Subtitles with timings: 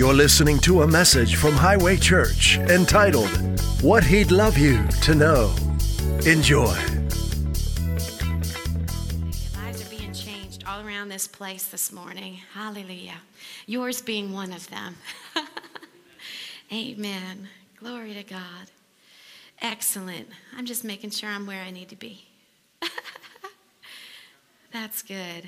[0.00, 3.28] You're listening to a message from Highway Church entitled,
[3.82, 5.54] What He'd Love You to Know.
[6.24, 6.74] Enjoy.
[9.54, 12.40] Lives are being changed all around this place this morning.
[12.54, 13.18] Hallelujah.
[13.66, 14.96] Yours being one of them.
[16.72, 17.48] Amen.
[17.76, 18.70] Glory to God.
[19.60, 20.28] Excellent.
[20.56, 22.26] I'm just making sure I'm where I need to be.
[24.72, 25.46] That's good.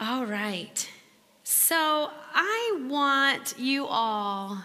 [0.00, 0.90] All right.
[1.52, 4.62] So I want you all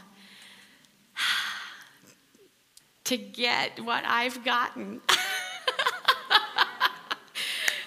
[3.05, 5.01] to get what I've gotten.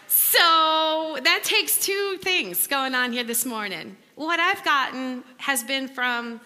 [0.09, 3.97] so that takes two things going on here this morning.
[4.17, 6.41] What I've gotten has been from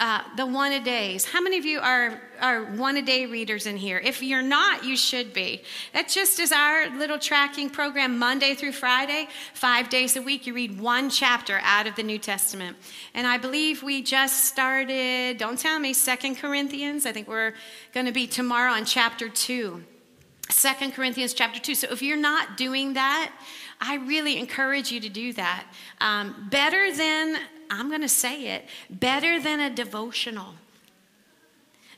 [0.00, 1.26] uh, the one a days.
[1.26, 3.98] How many of you are, are one a day readers in here?
[3.98, 5.62] If you're not, you should be.
[5.92, 10.46] That just is our little tracking program, Monday through Friday, five days a week.
[10.46, 12.78] You read one chapter out of the New Testament.
[13.12, 17.04] And I believe we just started, don't tell me, Second Corinthians.
[17.04, 17.52] I think we're
[17.92, 19.84] going to be tomorrow on chapter 2.
[20.48, 21.74] Second Corinthians chapter 2.
[21.74, 23.32] So if you're not doing that,
[23.82, 25.66] I really encourage you to do that.
[26.00, 27.36] Um, better than
[27.70, 30.54] I'm going to say it better than a devotional,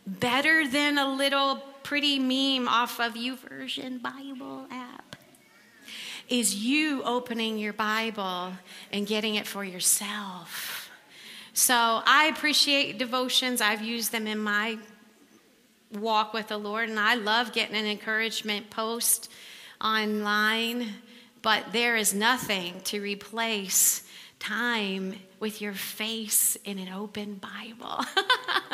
[0.07, 5.17] better than a little pretty meme off of YouVersion Bible app
[6.29, 8.53] is you opening your Bible
[8.93, 10.91] and getting it for yourself.
[11.53, 13.61] So I appreciate devotions.
[13.61, 14.79] I've used them in my
[15.93, 19.31] walk with the Lord, and I love getting an encouragement post
[19.83, 20.95] online,
[21.43, 24.02] but there is nothing to replace
[24.43, 28.05] time with your face in an open Bible.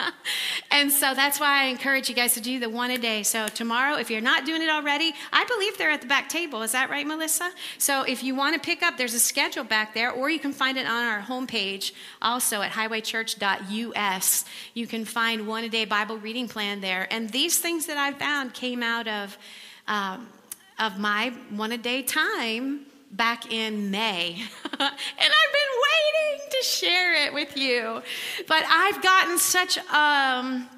[0.70, 3.22] and so that's why I encourage you guys to do the one a day.
[3.22, 6.62] So tomorrow, if you're not doing it already, I believe they're at the back table.
[6.62, 7.50] Is that right, Melissa?
[7.76, 10.54] So if you want to pick up, there's a schedule back there, or you can
[10.54, 14.44] find it on our homepage also at highwaychurch.us.
[14.72, 17.06] You can find one a day Bible reading plan there.
[17.10, 19.36] And these things that I found came out of.
[19.86, 20.28] Um,
[20.78, 24.36] of my one a day time back in May.
[24.64, 28.02] and I've been waiting to share it with you.
[28.46, 30.68] But I've gotten such um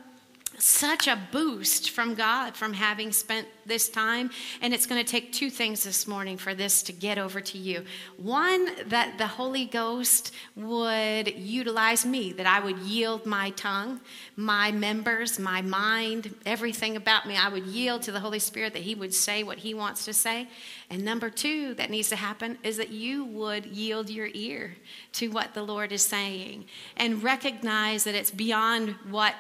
[0.61, 4.31] such a boost from God from having spent this time.
[4.61, 7.59] And it's going to take two things this morning for this to get over to
[7.59, 7.85] you.
[8.17, 14.01] One, that the Holy Ghost would utilize me, that I would yield my tongue,
[14.37, 17.37] my members, my mind, everything about me.
[17.37, 20.13] I would yield to the Holy Spirit that He would say what He wants to
[20.13, 20.49] say.
[20.91, 24.77] And number two, that needs to happen is that you would yield your ear
[25.13, 26.65] to what the Lord is saying
[26.97, 29.35] and recognize that it's beyond what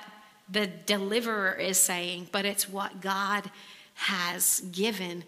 [0.50, 3.50] the deliverer is saying, but it's what God
[3.94, 5.24] has given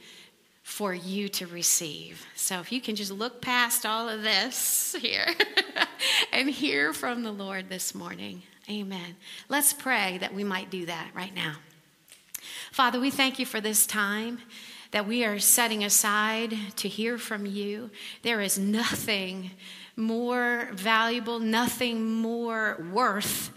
[0.62, 2.24] for you to receive.
[2.34, 5.26] So if you can just look past all of this here
[6.32, 8.42] and hear from the Lord this morning.
[8.70, 9.16] Amen.
[9.48, 11.56] Let's pray that we might do that right now.
[12.70, 14.38] Father, we thank you for this time
[14.92, 17.90] that we are setting aside to hear from you.
[18.22, 19.50] There is nothing
[19.96, 23.50] more valuable, nothing more worth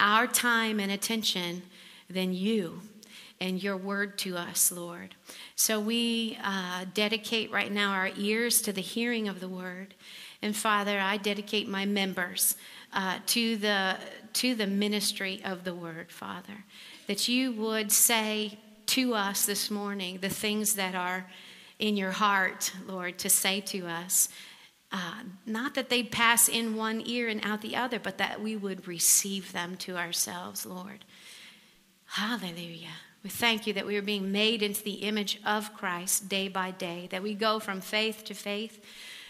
[0.00, 1.62] our time and attention
[2.08, 2.80] than you
[3.40, 5.14] and your word to us, Lord.
[5.56, 9.94] So we uh, dedicate right now our ears to the hearing of the word.
[10.42, 12.56] And Father, I dedicate my members
[12.92, 13.96] uh, to, the,
[14.34, 16.64] to the ministry of the word, Father,
[17.06, 21.26] that you would say to us this morning the things that are
[21.78, 24.28] in your heart, Lord, to say to us.
[24.92, 28.56] Uh, not that they pass in one ear and out the other, but that we
[28.56, 31.04] would receive them to ourselves, Lord.
[32.06, 32.88] Hallelujah.
[33.22, 36.72] We thank you that we are being made into the image of Christ day by
[36.72, 38.82] day, that we go from faith to faith,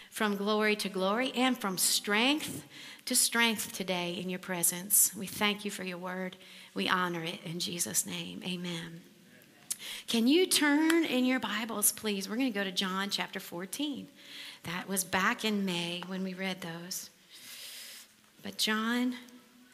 [0.09, 2.63] from glory to glory, and from strength
[3.05, 5.13] to strength today in your presence.
[5.15, 6.37] We thank you for your word.
[6.73, 8.41] We honor it in Jesus' name.
[8.45, 9.01] Amen.
[10.07, 12.29] Can you turn in your Bibles, please?
[12.29, 14.07] We're going to go to John chapter 14.
[14.63, 17.09] That was back in May when we read those.
[18.43, 19.15] But John,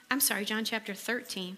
[0.10, 1.58] I'm sorry, John chapter 13.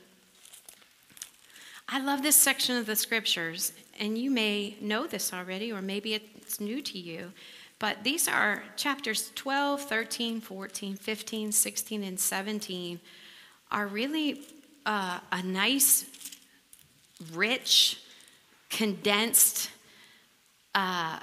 [1.87, 6.13] I love this section of the scriptures, and you may know this already, or maybe
[6.13, 7.31] it's new to you.
[7.79, 12.99] But these are chapters 12, 13, 14, 15, 16, and 17
[13.71, 14.41] are really
[14.85, 16.05] uh, a nice,
[17.33, 18.01] rich,
[18.69, 19.71] condensed
[20.75, 21.19] uh,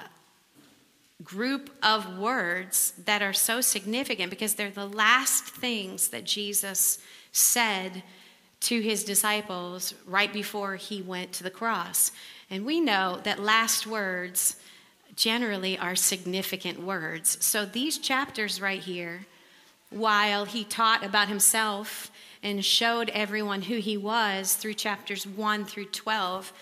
[1.23, 6.99] group of words that are so significant because they're the last things that Jesus
[7.31, 8.03] said
[8.59, 12.11] to his disciples right before he went to the cross.
[12.49, 14.57] And we know that last words
[15.15, 17.43] generally are significant words.
[17.43, 19.25] So these chapters right here
[19.89, 22.11] while he taught about himself
[22.43, 26.53] and showed everyone who he was through chapters 1 through 12.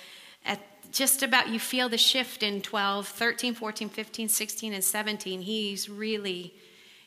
[0.96, 5.42] Just about you feel the shift in 12, 13, 14, 15, 16, and 17.
[5.42, 6.54] He's really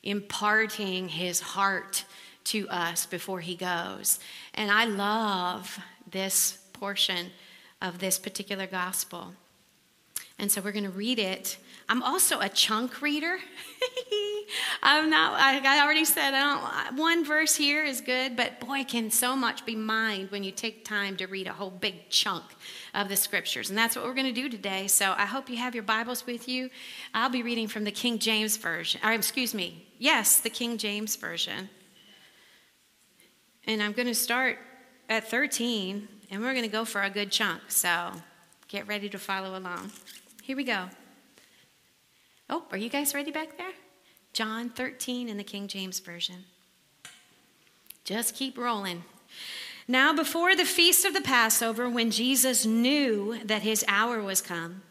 [0.02, 2.04] imparting his heart
[2.44, 4.20] to us before he goes.
[4.52, 5.78] And I love
[6.10, 7.30] this portion
[7.80, 9.32] of this particular gospel.
[10.38, 11.56] And so we're going to read it.
[11.88, 13.38] I'm also a chunk reader.
[14.82, 19.10] I'm not, I already said, I don't, one verse here is good, but boy, can
[19.10, 22.44] so much be mined when you take time to read a whole big chunk
[22.98, 23.70] of the scriptures.
[23.70, 24.88] And that's what we're going to do today.
[24.88, 26.68] So I hope you have your Bibles with you.
[27.14, 31.14] I'll be reading from the King James Version, or excuse me, yes, the King James
[31.14, 31.70] Version.
[33.68, 34.58] And I'm going to start
[35.08, 37.62] at 13, and we're going to go for a good chunk.
[37.68, 38.10] So
[38.66, 39.92] get ready to follow along.
[40.42, 40.86] Here we go.
[42.50, 43.72] Oh, are you guys ready back there?
[44.32, 46.44] John 13 in the King James Version.
[48.04, 49.04] Just keep rolling.
[49.90, 54.82] Now, before the feast of the Passover, when Jesus knew that his hour was come,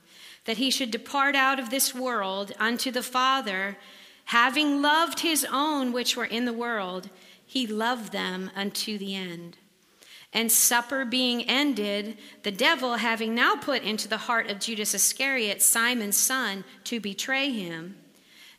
[0.45, 3.77] that he should depart out of this world unto the Father,
[4.25, 7.11] having loved his own which were in the world,
[7.45, 9.57] he loved them unto the end.
[10.33, 15.61] And supper being ended, the devil having now put into the heart of Judas Iscariot,
[15.61, 17.97] Simon's son, to betray him,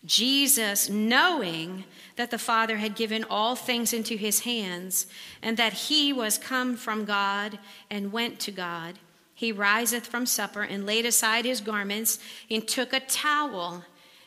[0.05, 1.85] Jesus, knowing
[2.17, 5.06] that the Father had given all things into his hands,
[5.43, 7.59] and that he was come from God
[7.91, 8.99] and went to God,
[9.35, 12.19] he riseth from supper and laid aside his garments
[12.50, 13.85] and took a towel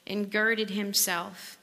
[0.08, 1.58] and girded himself.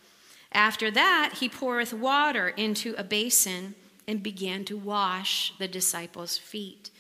[0.53, 3.75] After that, he poureth water into a basin
[4.07, 6.91] and began to wash the disciples' feet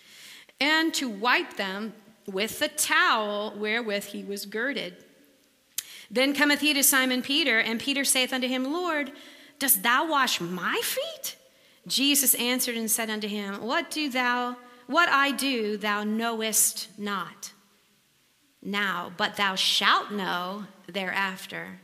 [0.61, 1.95] and to wipe them
[2.27, 4.97] with the towel wherewith he was girded.
[6.11, 9.13] Then cometh he to Simon Peter, and Peter saith unto him, Lord,
[9.59, 11.37] dost thou wash my feet?
[11.87, 14.57] Jesus answered and said unto him, What do thou,
[14.87, 17.53] what I do, thou knowest not
[18.63, 21.81] now, but thou shalt know thereafter.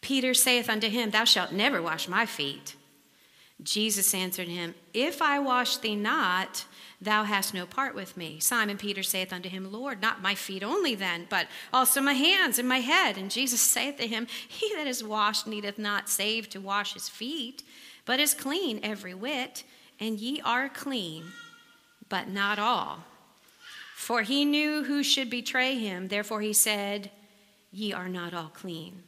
[0.00, 2.76] Peter saith unto him, Thou shalt never wash my feet.
[3.62, 6.64] Jesus answered him, If I wash thee not,
[7.00, 8.40] thou hast no part with me.
[8.40, 12.58] Simon Peter saith unto him, Lord, not my feet only then, but also my hands
[12.58, 13.18] and my head.
[13.18, 17.08] And Jesus saith to him, He that is washed needeth not save to wash his
[17.08, 17.62] feet,
[18.04, 19.64] but is clean every whit,
[20.00, 21.24] and ye are clean,
[22.08, 23.04] but not all.
[23.94, 27.10] For he knew who should betray him, therefore he said,
[27.72, 29.02] Ye are not all clean.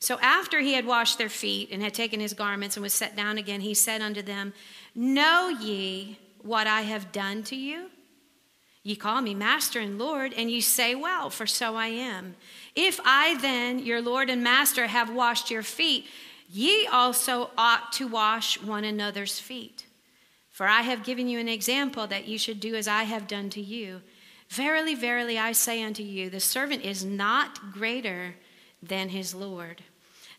[0.00, 3.14] So after he had washed their feet and had taken his garments and was set
[3.14, 4.52] down again, he said unto them,
[4.96, 7.90] Know ye what I have done to you?
[8.82, 12.34] Ye call me Master and Lord, and ye say, Well, for so I am.
[12.74, 16.06] If I then, your Lord and Master, have washed your feet,
[16.50, 19.86] ye also ought to wash one another's feet.
[20.50, 23.50] For I have given you an example that you should do as I have done
[23.50, 24.02] to you.
[24.48, 28.34] Verily, verily, I say unto you, the servant is not greater
[28.82, 29.82] than his Lord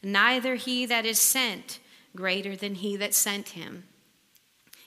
[0.03, 1.79] neither he that is sent
[2.15, 3.85] greater than he that sent him.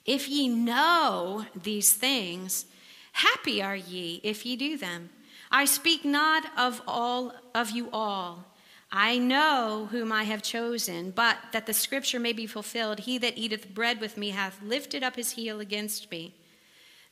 [0.06, 2.66] If ye know these things,
[3.12, 5.10] happy are ye if ye do them.
[5.50, 8.44] I speak not of all of you all.
[8.92, 13.36] I know whom I have chosen, but that the scripture may be fulfilled, he that
[13.36, 16.34] eateth bread with me hath lifted up his heel against me.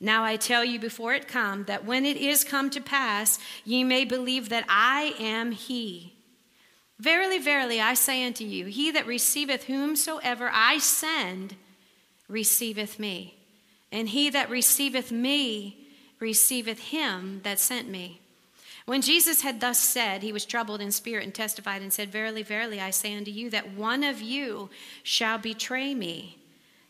[0.00, 3.82] Now I tell you before it come, that when it is come to pass, ye
[3.82, 6.14] may believe that I am he.
[6.98, 11.56] Verily, verily, I say unto you, he that receiveth whomsoever I send
[12.28, 13.36] receiveth me,
[13.92, 15.86] and he that receiveth me
[16.18, 18.20] receiveth him that sent me.
[18.86, 22.42] When Jesus had thus said, he was troubled in spirit and testified and said, Verily,
[22.42, 24.68] verily, I say unto you, that one of you
[25.02, 26.38] shall betray me.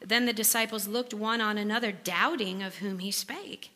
[0.00, 3.70] Then the disciples looked one on another, doubting of whom he spake.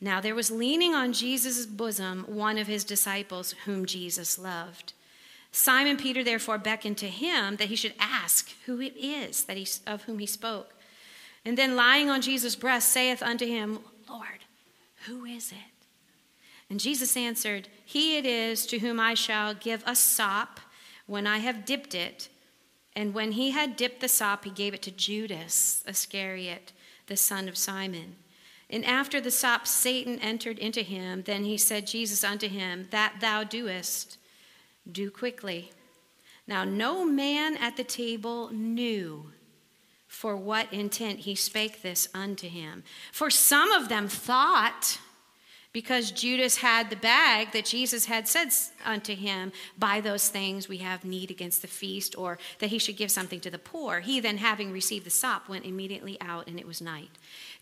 [0.00, 4.92] Now there was leaning on Jesus' bosom one of his disciples, whom Jesus loved.
[5.52, 9.66] Simon Peter therefore beckoned to him that he should ask who it is that he,
[9.86, 10.74] of whom he spoke.
[11.44, 14.44] And then lying on Jesus' breast saith unto him, Lord,
[15.06, 15.86] who is it?
[16.68, 20.60] And Jesus answered, He it is to whom I shall give a sop
[21.06, 22.28] when I have dipped it.
[22.94, 26.72] And when he had dipped the sop, he gave it to Judas Iscariot,
[27.06, 28.16] the son of Simon.
[28.68, 31.22] And after the sop, Satan entered into him.
[31.22, 34.16] Then he said, Jesus unto him, That thou doest
[34.90, 35.72] do quickly.
[36.46, 39.32] Now, no man at the table knew
[40.10, 42.82] for what intent he spake this unto him.
[43.12, 44.98] For some of them thought
[45.72, 48.48] because Judas had the bag that Jesus had said
[48.84, 52.96] unto him, Buy those things we have need against the feast, or that he should
[52.96, 54.00] give something to the poor.
[54.00, 57.10] He then, having received the sop, went immediately out, and it was night.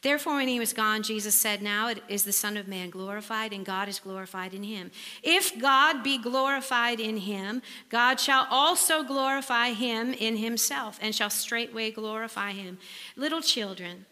[0.01, 3.67] Therefore, when he was gone, Jesus said, Now is the Son of Man glorified, and
[3.67, 4.93] God is glorified in him.
[5.25, 11.31] If God be glorified in him, God shall also glorify him in himself, and shall
[11.31, 12.79] straightway glorify him.
[13.17, 14.07] Little children,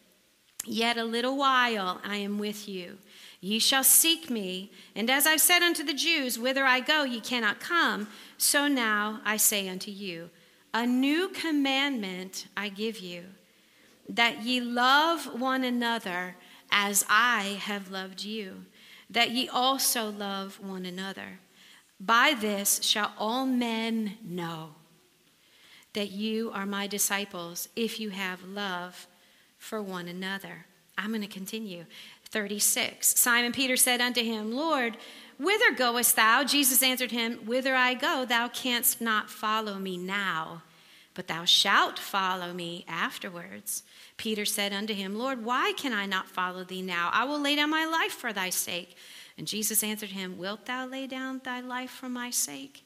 [0.65, 2.99] yet a little while I am with you.
[3.41, 7.21] Ye shall seek me, and as I've said unto the Jews, Whither I go, ye
[7.21, 10.31] cannot come, so now I say unto you,
[10.75, 13.27] A new commandment I give you,
[14.09, 16.37] that ye love one another
[16.71, 18.65] as I have loved you,
[19.11, 21.41] that ye also love one another.
[21.99, 24.75] By this shall all men know
[25.95, 29.07] that you are my disciples, if you have love
[29.59, 30.67] for one another.
[30.99, 31.87] I'm going to continue.
[32.29, 33.19] 36.
[33.19, 34.99] Simon Peter said unto him, Lord,
[35.39, 36.45] whither goest thou?
[36.45, 40.63] Jesus answered him, Whither I go, thou canst not follow me now,
[41.17, 43.83] but thou shalt follow me afterwards.
[44.19, 47.11] Peter said unto him, Lord, why can I not follow thee now?
[47.13, 48.97] I will lay down my life for thy sake.
[49.39, 52.85] And Jesus answered him, Wilt thou lay down thy life for my sake?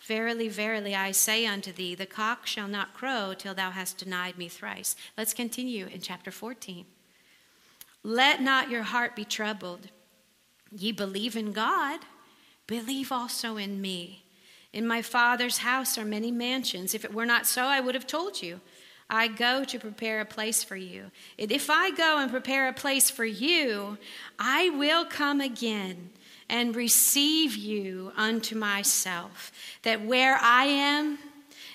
[0.00, 4.38] Verily, verily, I say unto thee, the cock shall not crow till thou hast denied
[4.38, 4.96] me thrice.
[5.16, 6.86] Let's continue in chapter 14.
[8.02, 9.88] Let not your heart be troubled.
[10.70, 12.00] Ye believe in God,
[12.66, 14.25] believe also in me.
[14.72, 16.94] In my Father's house are many mansions.
[16.94, 18.60] If it were not so, I would have told you.
[19.08, 21.10] I go to prepare a place for you.
[21.38, 23.98] If I go and prepare a place for you,
[24.38, 26.10] I will come again
[26.48, 31.18] and receive you unto myself, that where I am,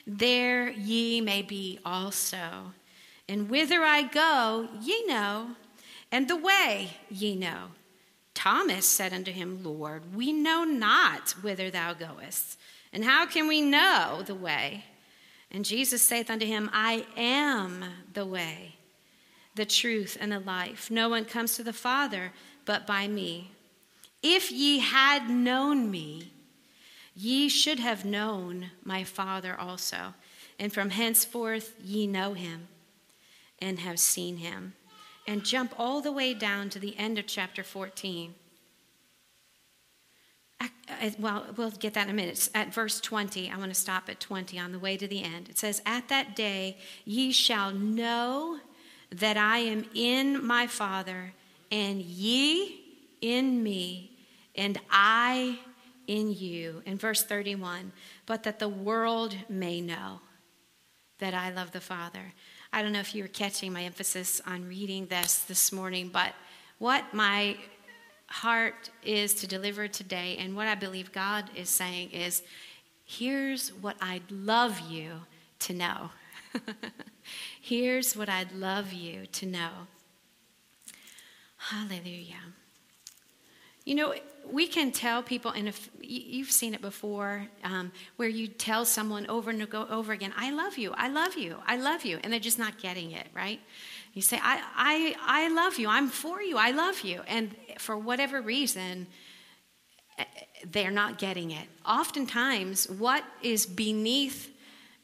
[0.06, 2.74] there ye may be also.
[3.28, 5.56] And whither I go, ye know
[6.12, 7.72] and the way ye know.
[8.34, 12.58] Thomas said unto him, Lord, we know not whither thou goest,
[12.94, 14.86] and how can we know the way?
[15.52, 17.84] And Jesus saith unto him, I am
[18.14, 18.76] the way,
[19.56, 20.90] the truth, and the life.
[20.90, 22.32] No one comes to the Father
[22.66, 23.52] but by me.
[24.24, 26.32] If ye had known me,
[27.16, 30.14] ye should have known my Father also.
[30.60, 32.68] And from henceforth ye know him
[33.60, 34.74] and have seen him
[35.28, 38.34] and jump all the way down to the end of chapter 14.
[40.62, 42.50] Uh, well, we'll get that in a minute.
[42.54, 43.50] At verse 20.
[43.50, 45.50] I want to stop at 20 on the way to the end.
[45.50, 48.60] It says, At that day ye shall know
[49.12, 51.34] that I am in my Father,
[51.72, 52.80] and ye
[53.22, 54.12] in me,
[54.56, 55.60] and I
[56.08, 56.82] in you.
[56.86, 57.92] In verse 31,
[58.26, 60.22] but that the world may know
[61.20, 62.34] that I love the Father.
[62.74, 66.34] I don't know if you were catching my emphasis on reading this this morning, but
[66.80, 67.58] what my
[68.32, 72.44] heart is to deliver today and what I believe God is saying is
[73.04, 75.12] here's what I'd love you
[75.60, 76.12] to know.
[77.62, 79.70] here's what I'd love you to know.
[81.58, 82.54] Hallelujah.
[83.84, 84.16] You know,
[84.50, 89.28] we can tell people, and if you've seen it before, um, where you tell someone
[89.28, 92.40] over and over again, "I love you, I love you, I love you," and they're
[92.40, 93.60] just not getting it, right?
[94.14, 97.98] You say, "I, I, I love you, I'm for you, I love you," and for
[97.98, 99.08] whatever reason,
[100.18, 100.26] eh,
[100.66, 101.68] they're not getting it.
[101.86, 104.52] Oftentimes, what is beneath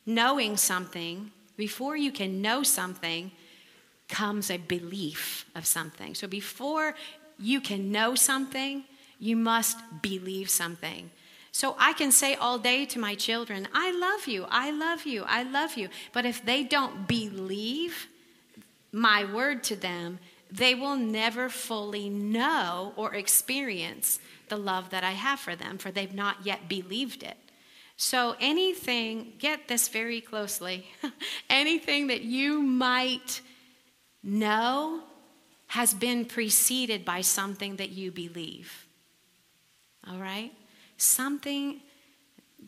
[0.05, 3.31] knowing something, before you can know something,
[4.07, 6.15] comes a belief of something.
[6.15, 6.95] So before
[7.37, 8.85] you can know something
[9.19, 11.09] you must believe something.
[11.51, 15.23] So I can say all day to my children, I love you, I love you,
[15.27, 15.89] I love you.
[16.13, 18.07] But if they don't believe
[18.91, 25.11] my word to them, they will never fully know or experience the love that I
[25.11, 27.37] have for them, for they've not yet believed it.
[27.97, 30.85] So, anything, get this very closely,
[31.49, 33.41] anything that you might
[34.23, 35.01] know
[35.67, 38.87] has been preceded by something that you believe
[40.09, 40.51] all right?
[40.97, 41.81] Something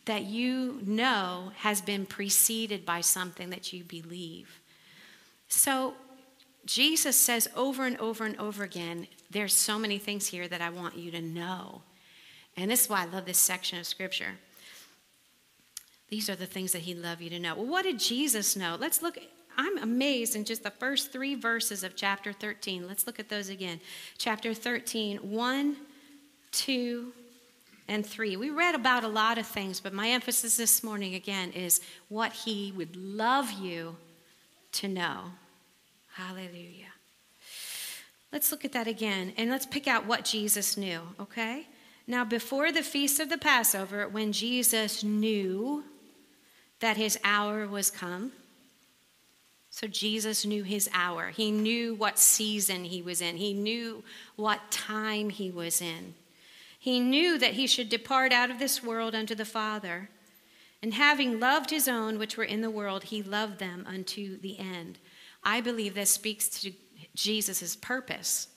[0.05, 4.61] that you know has been preceded by something that you believe.
[5.47, 5.93] So,
[6.69, 10.69] Jesus says over and over and over again, there's so many things here that I
[10.69, 11.81] want you to know.
[12.55, 14.35] And this is why I love this section of scripture.
[16.09, 17.55] These are the things that he'd love you to know.
[17.55, 18.77] Well, what did Jesus know?
[18.79, 19.17] Let's look.
[19.57, 22.87] I'm amazed in just the first three verses of chapter 13.
[22.87, 23.79] Let's look at those again.
[24.19, 25.75] Chapter 13, 1,
[26.51, 27.13] 2,
[27.87, 28.37] and 3.
[28.37, 32.31] We read about a lot of things, but my emphasis this morning again is what
[32.31, 33.95] he would love you
[34.73, 35.31] to know.
[36.19, 36.91] Hallelujah.
[38.33, 41.67] Let's look at that again and let's pick out what Jesus knew, okay?
[42.07, 45.85] Now, before the feast of the Passover, when Jesus knew
[46.81, 48.33] that his hour was come,
[49.69, 51.29] so Jesus knew his hour.
[51.29, 53.37] He knew what season he was in.
[53.37, 54.03] He knew
[54.35, 56.15] what time he was in.
[56.77, 60.09] He knew that he should depart out of this world unto the Father.
[60.83, 64.59] And having loved his own which were in the world, he loved them unto the
[64.59, 64.97] end.
[65.43, 66.71] I believe this speaks to
[67.15, 68.47] Jesus' purpose.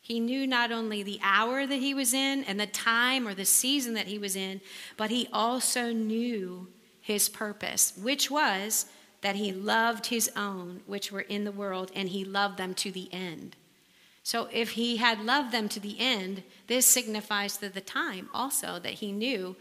[0.00, 3.44] He knew not only the hour that he was in and the time or the
[3.44, 4.60] season that he was in,
[4.96, 6.68] but he also knew
[7.00, 8.86] his purpose, which was
[9.20, 12.92] that he loved his own which were in the world and he loved them to
[12.92, 13.56] the end.
[14.22, 18.78] So if he had loved them to the end, this signifies to the time also
[18.80, 19.56] that he knew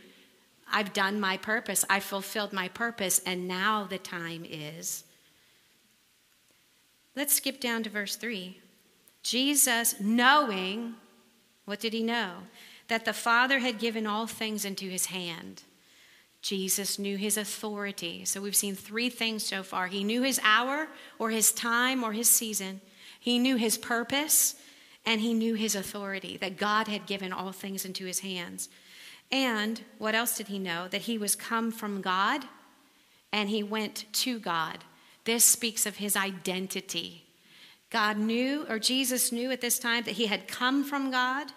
[0.72, 5.04] I've done my purpose, I fulfilled my purpose, and now the time is.
[7.16, 8.60] Let's skip down to verse 3.
[9.24, 10.96] Jesus, knowing,
[11.66, 12.34] what did he know?
[12.88, 15.64] That the Father had given all things into his hand.
[16.42, 18.24] Jesus knew his authority.
[18.26, 19.88] So we've seen three things so far.
[19.88, 22.82] He knew his hour or his time or his season,
[23.20, 24.56] he knew his purpose,
[25.06, 28.70] and he knew his authority, that God had given all things into his hands.
[29.32, 30.88] And what else did he know?
[30.88, 32.44] That he was come from God
[33.32, 34.84] and he went to God.
[35.26, 37.26] This speaks of his identity.
[37.90, 41.48] God knew, or Jesus knew at this time, that he had come from God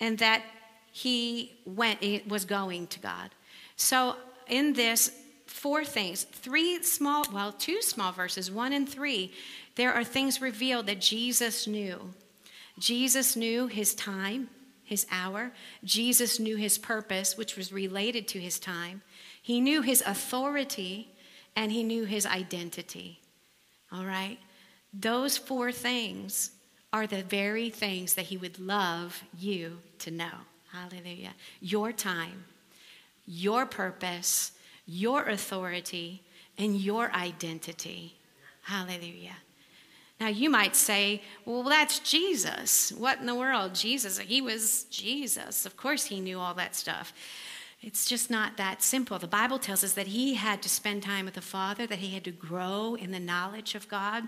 [0.00, 0.42] and that
[0.92, 3.30] he went, was going to God.
[3.76, 4.16] So,
[4.48, 5.10] in this,
[5.46, 9.32] four things, three small, well, two small verses, one and three,
[9.74, 12.10] there are things revealed that Jesus knew.
[12.78, 14.48] Jesus knew his time,
[14.84, 15.52] his hour.
[15.84, 19.02] Jesus knew his purpose, which was related to his time.
[19.42, 21.14] He knew his authority,
[21.56, 23.20] and he knew his identity.
[23.90, 24.38] All right?
[24.92, 26.50] Those four things
[26.92, 30.30] are the very things that he would love you to know.
[30.72, 31.34] Hallelujah.
[31.60, 32.44] Your time,
[33.26, 34.52] your purpose,
[34.86, 36.22] your authority,
[36.58, 38.16] and your identity.
[38.62, 39.36] Hallelujah.
[40.20, 42.90] Now, you might say, well, that's Jesus.
[42.92, 43.74] What in the world?
[43.74, 45.66] Jesus, he was Jesus.
[45.66, 47.12] Of course, he knew all that stuff.
[47.86, 49.16] It's just not that simple.
[49.16, 52.14] The Bible tells us that he had to spend time with the Father, that he
[52.14, 54.24] had to grow in the knowledge of God,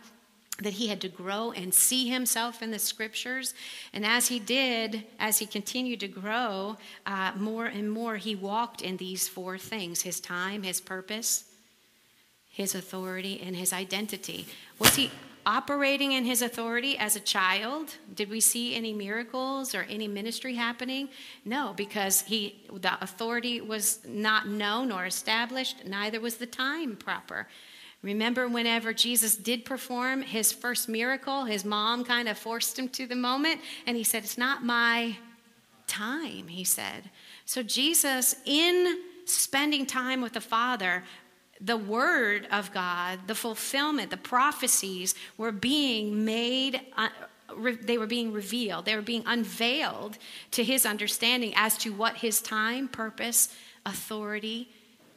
[0.63, 3.55] that he had to grow and see himself in the scriptures.
[3.93, 8.81] And as he did, as he continued to grow uh, more and more, he walked
[8.81, 11.43] in these four things his time, his purpose,
[12.49, 14.47] his authority, and his identity.
[14.79, 15.11] Was he
[15.49, 17.97] operating in his authority as a child?
[18.15, 21.09] Did we see any miracles or any ministry happening?
[21.47, 27.49] No, because he the authority was not known or established, neither was the time proper.
[28.03, 33.07] Remember, whenever Jesus did perform his first miracle, his mom kind of forced him to
[33.07, 35.17] the moment, and he said, It's not my
[35.87, 37.11] time, he said.
[37.47, 41.05] So, Jesus, in spending time with the Father,
[41.61, 46.81] the Word of God, the fulfillment, the prophecies were being made.
[46.97, 47.09] Uh,
[47.83, 48.85] they were being revealed.
[48.85, 50.19] They were being unveiled
[50.53, 54.69] to his understanding as to what his time, purpose, authority,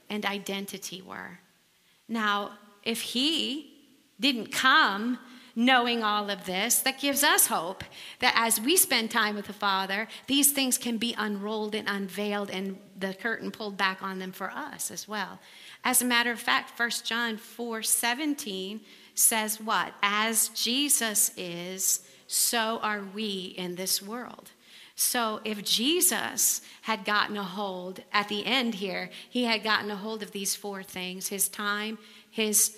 [0.09, 1.39] and identity were.
[2.07, 3.73] Now, if he
[4.19, 5.19] didn't come
[5.55, 7.83] knowing all of this, that gives us hope
[8.19, 12.49] that as we spend time with the Father, these things can be unrolled and unveiled
[12.49, 15.39] and the curtain pulled back on them for us as well.
[15.83, 18.81] As a matter of fact, 1 John 4 17
[19.15, 19.93] says what?
[20.01, 24.51] As Jesus is, so are we in this world.
[24.95, 29.95] So if Jesus had gotten a hold at the end here, he had gotten a
[29.95, 31.97] hold of these four things his time,
[32.29, 32.77] his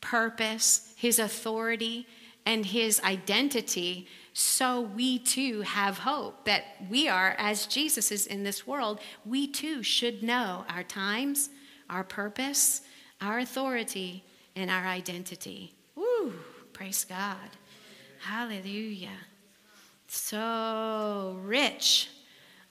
[0.00, 2.06] purpose, his authority,
[2.46, 8.42] and his identity, so we too have hope that we are, as Jesus is in
[8.42, 11.50] this world, we too should know our times,
[11.88, 12.82] our purpose,
[13.20, 14.24] our authority,
[14.56, 15.72] and our identity.
[15.94, 16.32] Woo!
[16.72, 17.50] Praise God.
[18.20, 19.18] Hallelujah.
[20.08, 22.08] So rich.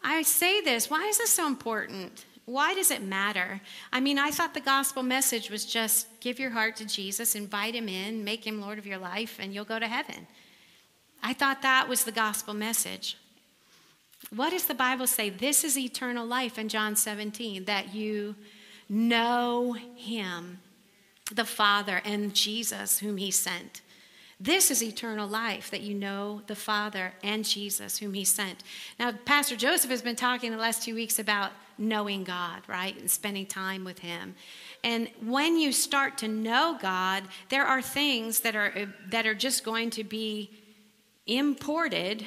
[0.02, 2.26] I say this, why is this so important?
[2.46, 3.62] Why does it matter?
[3.92, 7.74] I mean, I thought the gospel message was just give your heart to Jesus, invite
[7.74, 10.28] him in, make him Lord of your life, and you'll go to heaven.
[11.22, 13.18] I thought that was the gospel message.
[14.36, 15.30] What does the Bible say?
[15.30, 18.36] This is eternal life in John 17, that you
[18.90, 20.60] know him,
[21.32, 23.82] the Father, and Jesus, whom he sent.
[24.40, 28.64] This is eternal life, that you know the Father and Jesus, whom he sent.
[29.00, 32.98] Now, Pastor Joseph has been talking the last two weeks about knowing God, right?
[32.98, 34.36] And spending time with Him.
[34.84, 39.64] And when you start to know God, there are things that are, that are just
[39.64, 40.52] going to be
[41.26, 42.26] imported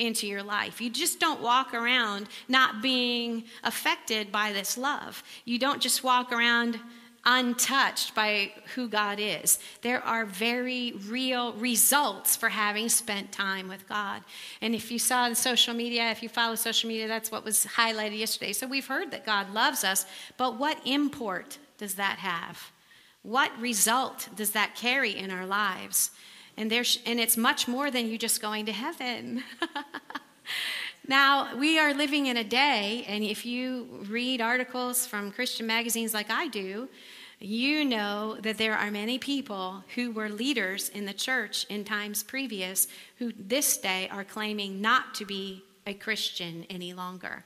[0.00, 0.80] into your life.
[0.80, 5.22] You just don't walk around not being affected by this love.
[5.44, 6.80] You don't just walk around
[7.24, 9.58] untouched by who God is.
[9.82, 14.22] There are very real results for having spent time with God.
[14.62, 17.66] And if you saw the social media, if you follow social media, that's what was
[17.66, 18.54] highlighted yesterday.
[18.54, 20.06] So we've heard that God loves us,
[20.38, 22.72] but what import does that have?
[23.22, 26.12] What result does that carry in our lives?
[26.60, 29.42] And, there's, and it's much more than you just going to heaven.
[31.08, 36.12] now, we are living in a day, and if you read articles from Christian magazines
[36.12, 36.90] like I do,
[37.38, 42.22] you know that there are many people who were leaders in the church in times
[42.22, 47.42] previous who this day are claiming not to be a Christian any longer.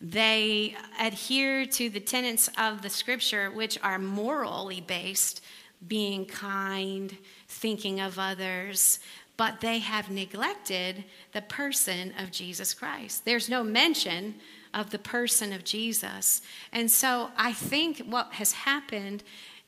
[0.00, 5.42] They adhere to the tenets of the scripture, which are morally based,
[5.88, 7.16] being kind,
[7.48, 8.98] thinking of others,
[9.36, 13.24] but they have neglected the person of Jesus Christ.
[13.24, 14.36] There's no mention
[14.72, 16.42] of the person of Jesus.
[16.72, 19.22] And so I think what has happened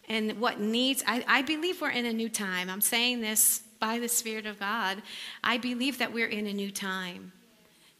[0.09, 2.71] and what needs, I, I believe we're in a new time.
[2.71, 5.03] I'm saying this by the Spirit of God.
[5.45, 7.33] I believe that we're in a new time.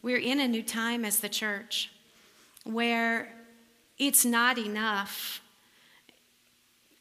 [0.01, 1.91] We're in a new time as the church
[2.63, 3.31] where
[3.97, 5.41] it's not enough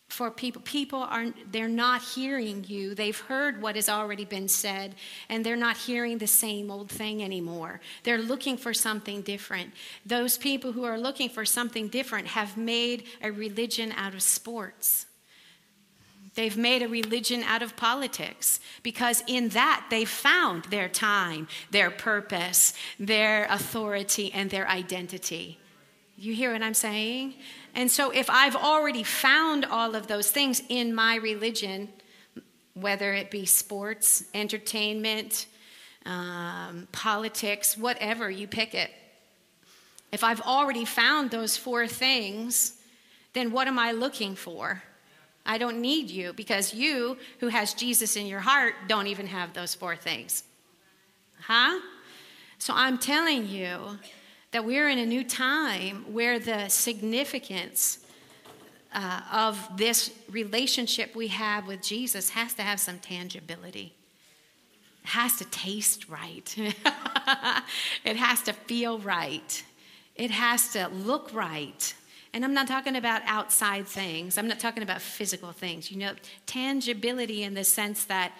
[0.08, 4.94] for people people are they're not hearing you they've heard what has already been said
[5.28, 9.70] and they're not hearing the same old thing anymore they're looking for something different
[10.06, 15.06] those people who are looking for something different have made a religion out of sports
[16.38, 21.90] They've made a religion out of politics because in that they've found their time, their
[21.90, 25.58] purpose, their authority, and their identity.
[26.16, 27.34] You hear what I'm saying?
[27.78, 31.88] And so, if I've already found all of those things in my religion,
[32.74, 35.46] whether it be sports, entertainment,
[36.04, 38.90] um, politics, whatever, you pick it.
[40.10, 42.80] If I've already found those four things,
[43.32, 44.82] then what am I looking for?
[45.46, 49.52] I don't need you because you, who has Jesus in your heart, don't even have
[49.52, 50.42] those four things.
[51.42, 51.78] Huh?
[52.58, 54.00] So I'm telling you
[54.50, 57.98] that we're in a new time where the significance
[58.92, 63.92] uh, of this relationship we have with Jesus has to have some tangibility.
[65.04, 66.54] It has to taste right.
[68.04, 69.62] it has to feel right.
[70.14, 71.94] It has to look right.
[72.32, 74.38] And I'm not talking about outside things.
[74.38, 75.90] I'm not talking about physical things.
[75.90, 76.12] You know,
[76.46, 78.32] tangibility in the sense that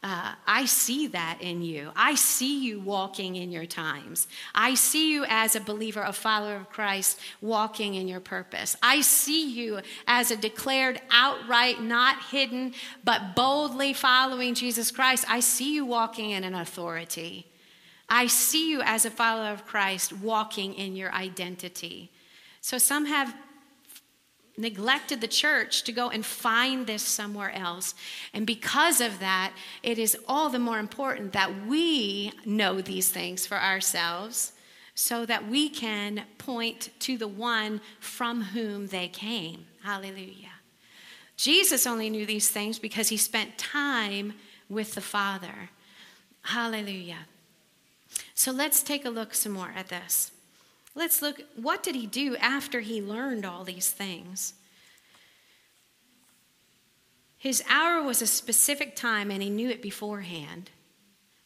[0.00, 1.90] uh, I see that in you.
[1.96, 4.28] I see you walking in your times.
[4.54, 8.76] I see you as a believer, a follower of Christ, walking in your purpose.
[8.80, 15.24] I see you as a declared, outright, not hidden, but boldly following Jesus Christ.
[15.28, 17.46] I see you walking in an authority.
[18.08, 22.12] I see you as a follower of Christ, walking in your identity.
[22.60, 23.34] So some have
[24.58, 27.94] neglected the church to go and find this somewhere else.
[28.34, 33.46] And because of that, it is all the more important that we know these things
[33.46, 34.52] for ourselves
[34.94, 39.66] so that we can point to the one from whom they came.
[39.84, 40.48] Hallelujah.
[41.36, 44.34] Jesus only knew these things because he spent time
[44.68, 45.70] with the Father.
[46.42, 47.26] Hallelujah.
[48.34, 50.32] So let's take a look some more at this.
[50.98, 54.54] Let's look, what did he do after he learned all these things?
[57.36, 60.72] His hour was a specific time and he knew it beforehand.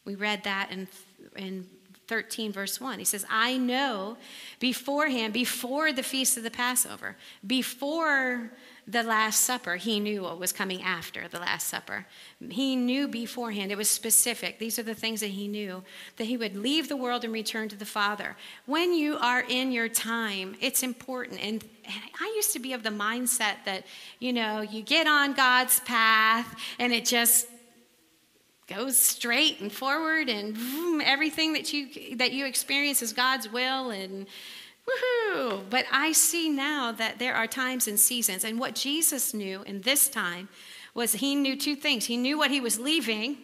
[0.05, 0.87] We read that in,
[1.35, 1.67] in
[2.07, 2.97] 13, verse 1.
[2.97, 4.17] He says, I know
[4.59, 8.49] beforehand, before the feast of the Passover, before
[8.87, 12.05] the Last Supper, he knew what was coming after the Last Supper.
[12.49, 14.59] He knew beforehand, it was specific.
[14.59, 15.83] These are the things that he knew
[16.17, 18.35] that he would leave the world and return to the Father.
[18.65, 21.41] When you are in your time, it's important.
[21.41, 21.63] And
[22.19, 23.85] I used to be of the mindset that,
[24.19, 27.47] you know, you get on God's path and it just
[28.67, 34.25] goes straight and forward and everything that you that you experience is God's will and
[34.87, 39.63] woohoo but I see now that there are times and seasons and what Jesus knew
[39.63, 40.49] in this time
[40.93, 43.37] was he knew two things he knew what he was leaving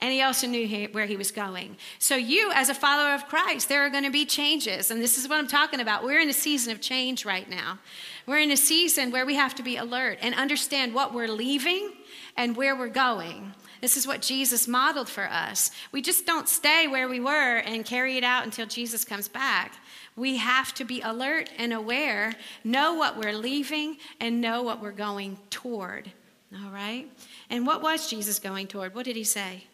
[0.00, 1.76] and he also knew he, where he was going.
[1.98, 4.90] So, you, as a follower of Christ, there are going to be changes.
[4.90, 6.04] And this is what I'm talking about.
[6.04, 7.78] We're in a season of change right now.
[8.26, 11.92] We're in a season where we have to be alert and understand what we're leaving
[12.36, 13.54] and where we're going.
[13.80, 15.70] This is what Jesus modeled for us.
[15.92, 19.74] We just don't stay where we were and carry it out until Jesus comes back.
[20.16, 24.92] We have to be alert and aware, know what we're leaving, and know what we're
[24.92, 26.12] going toward.
[26.54, 27.10] All right?
[27.50, 28.94] And what was Jesus going toward?
[28.94, 29.64] What did he say?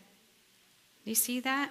[1.04, 1.70] Do you see that?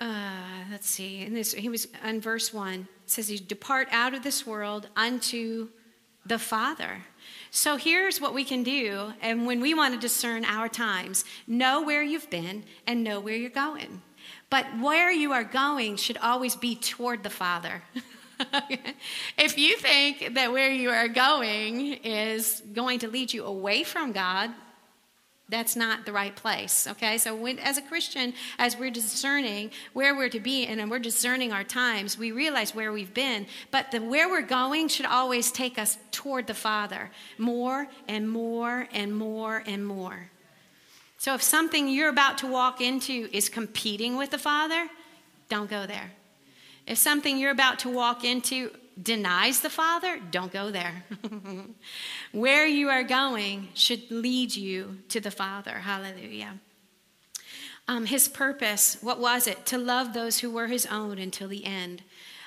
[0.00, 1.22] Uh, let's see.
[1.22, 2.88] In this, he was on verse one.
[3.04, 5.68] It says, "He depart out of this world unto
[6.24, 7.04] the Father."
[7.50, 11.82] So here's what we can do, and when we want to discern our times, know
[11.82, 14.02] where you've been and know where you're going.
[14.50, 17.82] But where you are going should always be toward the Father.
[19.38, 24.12] if you think that where you are going is going to lead you away from
[24.12, 24.50] God,
[25.48, 27.18] that's not the right place okay?
[27.18, 31.52] So when, as a christian as we're discerning where we're to be and we're discerning
[31.52, 33.46] our times we realize where we've been.
[33.70, 38.88] But the where we're going should always take us toward the father more and more
[38.92, 40.30] and more and more
[41.26, 44.88] so if something you're about to walk into is competing with the father
[45.48, 46.10] don't go there
[46.86, 51.04] if something you're about to walk into denies the Father, don't go there.
[52.32, 55.72] Where you are going should lead you to the Father.
[55.72, 56.58] Hallelujah.
[57.88, 59.66] Um, his purpose, what was it?
[59.66, 62.02] To love those who were his own until the end.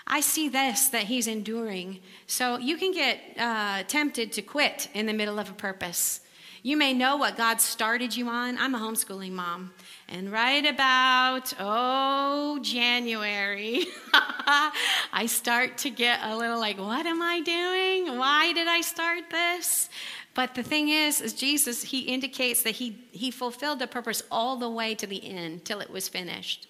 [0.06, 2.00] I see this that he's enduring.
[2.28, 6.22] So you can get uh, tempted to quit in the middle of a purpose.
[6.62, 8.58] You may know what God started you on.
[8.58, 9.72] I'm a homeschooling mom.
[10.10, 17.40] And right about, oh, January, I start to get a little like, what am I
[17.40, 18.18] doing?
[18.18, 19.90] Why did I start this?
[20.34, 24.58] But the thing is, is Jesus, he indicates that he, he fulfilled the purpose all
[24.58, 26.68] the way to the end till it was finished.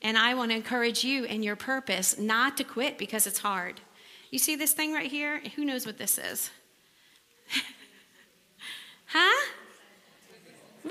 [0.00, 3.80] And I want to encourage you in your purpose not to quit because it's hard.
[4.30, 5.40] You see this thing right here?
[5.56, 6.50] Who knows what this is?
[9.14, 9.46] Huh?
[10.82, 10.90] Woo!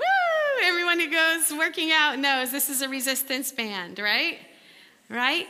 [0.64, 4.38] Everyone who goes working out knows this is a resistance band, right?
[5.10, 5.46] Right?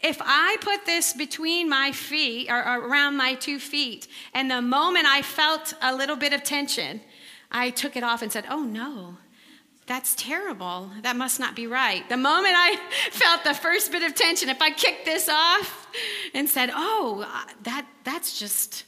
[0.00, 5.06] If I put this between my feet or, around my two feet, and the moment
[5.06, 7.00] I felt a little bit of tension,
[7.52, 9.16] I took it off and said, Oh no,
[9.86, 10.90] that's terrible.
[11.02, 12.06] That must not be right.
[12.08, 12.76] The moment I
[13.10, 15.86] felt the first bit of tension, if I kicked this off
[16.34, 18.84] and said, "Oh, uh, that that's just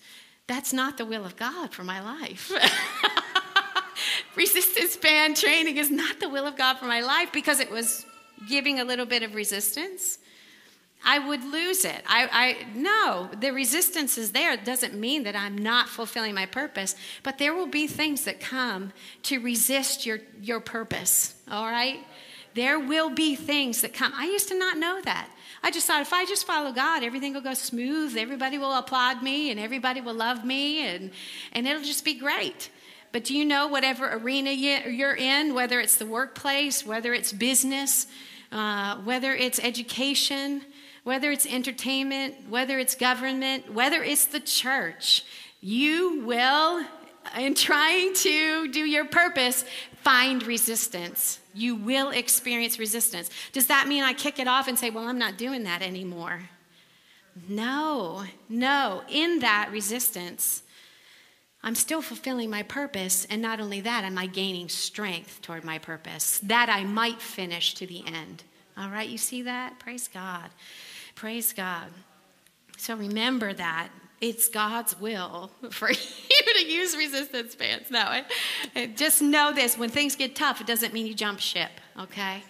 [0.50, 2.52] that's not the will of God for my life."
[4.36, 8.06] resistance band training is not the will of God for my life because it was
[8.48, 10.18] giving a little bit of resistance.
[11.04, 12.02] I would lose it.
[12.06, 14.52] I, I no, the resistance is there.
[14.52, 18.40] It doesn't mean that I'm not fulfilling my purpose, but there will be things that
[18.40, 18.92] come
[19.24, 21.34] to resist your your purpose.
[21.50, 22.00] All right,
[22.54, 24.12] there will be things that come.
[24.14, 25.30] I used to not know that.
[25.62, 28.16] I just thought if I just follow God, everything will go smooth.
[28.16, 31.10] Everybody will applaud me, and everybody will love me, and
[31.52, 32.70] and it'll just be great.
[33.12, 38.06] But do you know whatever arena you're in, whether it's the workplace, whether it's business,
[38.52, 40.62] uh, whether it's education,
[41.02, 45.24] whether it's entertainment, whether it's government, whether it's the church,
[45.60, 46.84] you will,
[47.36, 49.64] in trying to do your purpose,
[50.02, 51.40] find resistance.
[51.54, 53.30] You will experience resistance.
[53.52, 56.42] Does that mean I kick it off and say, well, I'm not doing that anymore?
[57.48, 59.02] No, no.
[59.08, 60.62] In that resistance,
[61.62, 65.78] I'm still fulfilling my purpose, and not only that, am I gaining strength toward my
[65.78, 68.44] purpose, that I might finish to the end.
[68.78, 69.78] All right, you see that?
[69.78, 70.50] Praise God.
[71.14, 71.88] Praise God.
[72.78, 77.90] So remember that it's God's will for you to use resistance bands.
[77.90, 78.22] No,
[78.96, 82.42] just know this when things get tough, it doesn't mean you jump ship, okay?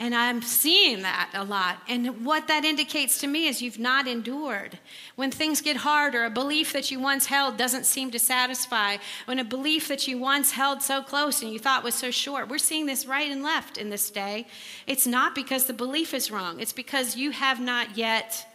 [0.00, 1.78] And I'm seeing that a lot.
[1.88, 4.78] And what that indicates to me is you've not endured.
[5.16, 8.98] When things get hard or a belief that you once held doesn't seem to satisfy,
[9.24, 12.48] when a belief that you once held so close and you thought was so short,
[12.48, 14.46] we're seeing this right and left in this day.
[14.86, 18.46] It's not because the belief is wrong, it's because you have not yet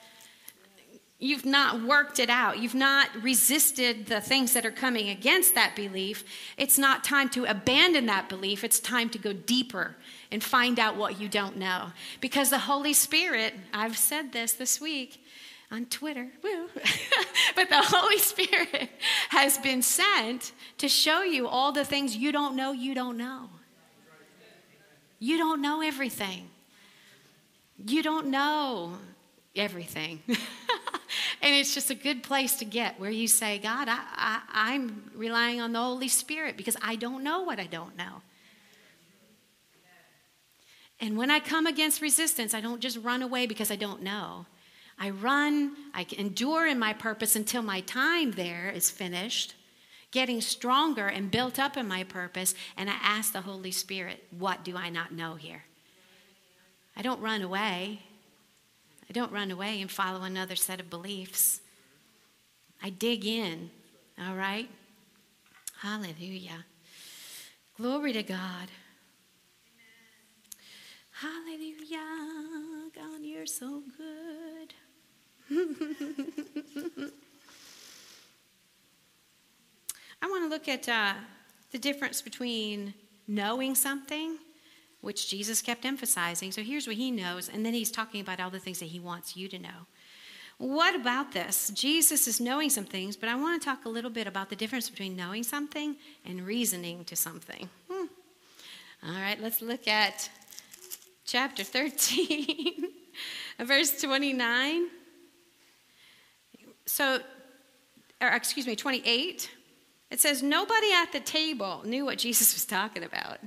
[1.23, 2.59] You've not worked it out.
[2.59, 6.25] You've not resisted the things that are coming against that belief.
[6.57, 8.61] It's not time to abandon that belief.
[8.65, 9.95] It's time to go deeper
[10.33, 11.93] and find out what you don't know.
[12.19, 15.23] Because the Holy Spirit, I've said this this week
[15.71, 16.67] on Twitter, woo,
[17.55, 18.89] but the Holy Spirit
[19.29, 23.49] has been sent to show you all the things you don't know you don't know.
[25.19, 26.49] You don't know everything.
[27.77, 28.97] You don't know
[29.55, 30.21] everything.
[30.27, 30.37] and
[31.55, 35.61] it's just a good place to get where you say, God, I, I, I'm relying
[35.61, 38.21] on the Holy Spirit because I don't know what I don't know.
[40.99, 44.45] And when I come against resistance, I don't just run away because I don't know.
[44.97, 49.55] I run, I endure in my purpose until my time there is finished,
[50.11, 54.63] getting stronger and built up in my purpose, and I ask the Holy Spirit, What
[54.63, 55.63] do I not know here?
[56.95, 58.03] I don't run away.
[59.09, 61.61] I don't run away and follow another set of beliefs.
[62.81, 63.69] I dig in,
[64.19, 64.69] all right?
[65.79, 66.65] Hallelujah.
[67.77, 68.69] Glory to God.
[71.11, 72.89] Hallelujah.
[72.95, 74.73] God, you're so good.
[80.21, 81.13] I want to look at uh,
[81.71, 82.93] the difference between
[83.27, 84.37] knowing something,
[85.03, 86.53] which Jesus kept emphasizing.
[86.53, 89.01] So here's what he knows, and then he's talking about all the things that he
[89.01, 89.87] wants you to know.
[90.57, 91.71] What about this?
[91.73, 94.55] Jesus is knowing some things, but I want to talk a little bit about the
[94.55, 97.69] difference between knowing something and reasoning to something.
[97.91, 98.05] Hmm.
[99.05, 100.29] All right, let's look at
[101.25, 102.85] chapter 13,
[103.59, 104.87] verse 29.
[106.85, 107.19] So,
[108.21, 109.51] or excuse me, 28.
[110.11, 113.39] It says, Nobody at the table knew what Jesus was talking about.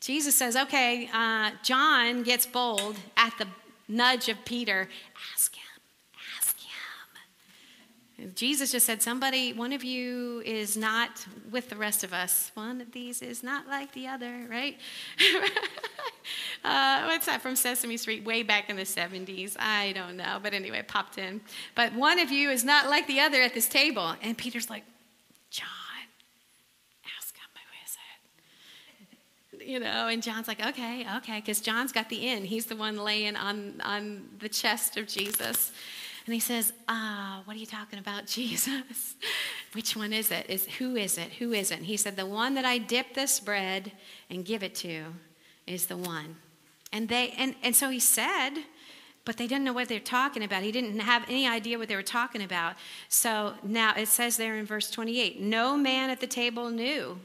[0.00, 3.46] Jesus says, Okay, uh, John gets bold at the
[3.88, 4.88] nudge of Peter.
[5.34, 5.62] Ask him,
[6.38, 8.32] ask him.
[8.34, 12.50] Jesus just said, Somebody, one of you is not with the rest of us.
[12.54, 14.76] One of these is not like the other, right?
[16.64, 19.56] uh, what's that from Sesame Street way back in the 70s?
[19.58, 20.38] I don't know.
[20.42, 21.40] But anyway, it popped in.
[21.74, 24.14] But one of you is not like the other at this table.
[24.20, 24.84] And Peter's like,
[25.50, 25.66] John,
[27.18, 27.96] ask him who is
[29.52, 29.57] it?
[29.68, 32.46] You know, and John's like, okay, okay, because John's got the end.
[32.46, 35.72] He's the one laying on, on the chest of Jesus.
[36.24, 39.14] And he says, Ah, what are you talking about, Jesus?
[39.72, 40.48] Which one is it?
[40.48, 41.34] Is who is it?
[41.34, 41.80] Who is it?
[41.80, 43.92] And he said, The one that I dip this bread
[44.30, 45.04] and give it to
[45.66, 46.36] is the one.
[46.90, 48.54] And they and, and so he said,
[49.26, 50.62] but they didn't know what they're talking about.
[50.62, 52.76] He didn't have any idea what they were talking about.
[53.10, 57.18] So now it says there in verse 28 no man at the table knew.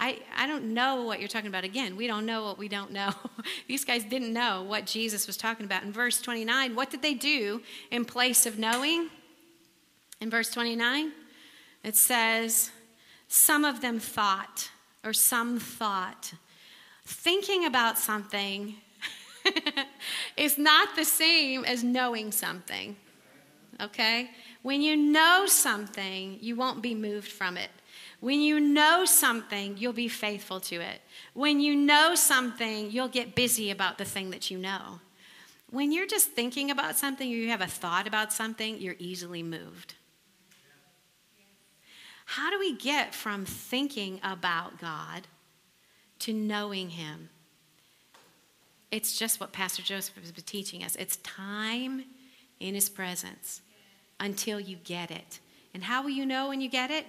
[0.00, 1.64] I, I don't know what you're talking about.
[1.64, 3.10] Again, we don't know what we don't know.
[3.66, 5.82] These guys didn't know what Jesus was talking about.
[5.82, 9.08] In verse 29, what did they do in place of knowing?
[10.20, 11.12] In verse 29,
[11.82, 12.70] it says,
[13.26, 14.70] Some of them thought,
[15.04, 16.32] or some thought.
[17.04, 18.76] Thinking about something
[20.36, 22.96] is not the same as knowing something.
[23.80, 24.30] Okay?
[24.62, 27.70] When you know something, you won't be moved from it.
[28.20, 31.00] When you know something, you'll be faithful to it.
[31.34, 35.00] When you know something, you'll get busy about the thing that you know.
[35.70, 39.42] When you're just thinking about something or you have a thought about something, you're easily
[39.42, 39.94] moved.
[42.24, 45.28] How do we get from thinking about God
[46.20, 47.30] to knowing Him?
[48.90, 50.96] It's just what Pastor Joseph has been teaching us.
[50.96, 52.04] It's time
[52.58, 53.62] in His presence
[54.18, 55.38] until you get it.
[55.72, 57.06] And how will you know when you get it?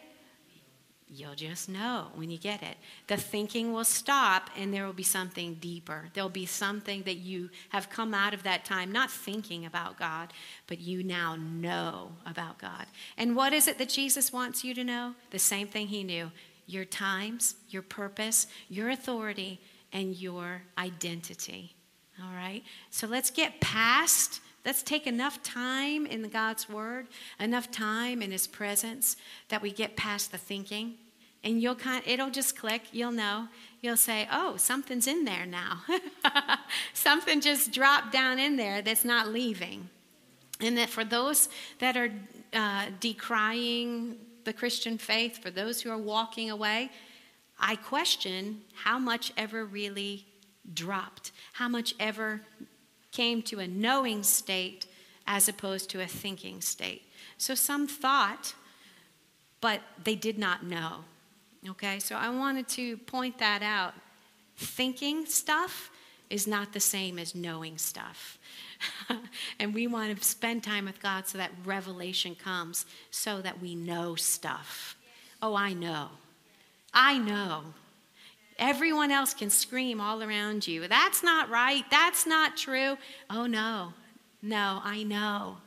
[1.12, 2.78] You'll just know when you get it.
[3.08, 6.10] The thinking will stop and there will be something deeper.
[6.14, 10.32] There'll be something that you have come out of that time not thinking about God,
[10.68, 12.86] but you now know about God.
[13.18, 15.16] And what is it that Jesus wants you to know?
[15.32, 16.32] The same thing he knew
[16.68, 19.60] your times, your purpose, your authority,
[19.92, 21.76] and your identity.
[22.24, 22.64] All right?
[22.92, 27.08] So let's get past Let's take enough time in God's Word,
[27.40, 29.16] enough time in His presence
[29.48, 30.94] that we get past the thinking.
[31.44, 33.48] And you'll kind it'll just click, you'll know.
[33.82, 35.82] You'll say, Oh, something's in there now.
[36.94, 39.90] Something just dropped down in there that's not leaving.
[40.62, 42.12] And that for those that are
[42.54, 46.92] uh, decrying the Christian faith, for those who are walking away,
[47.60, 50.28] I question how much ever really
[50.76, 52.42] dropped, how much ever
[53.12, 54.86] came to a knowing state
[55.28, 57.04] as opposed to a thinking state.
[57.38, 58.54] So some thought,
[59.62, 61.06] but they did not know.
[61.68, 63.94] Okay, so I wanted to point that out.
[64.58, 65.92] Thinking stuff
[66.30, 68.38] is not the same as knowing stuff.
[69.60, 73.76] and we want to spend time with God so that revelation comes so that we
[73.76, 74.96] know stuff.
[75.42, 76.10] Oh, I know.
[76.94, 77.64] I know.
[78.60, 80.88] Everyone else can scream all around you.
[80.88, 81.84] That's not right.
[81.90, 82.98] That's not true.
[83.30, 83.94] Oh, no.
[84.42, 85.58] No, I know.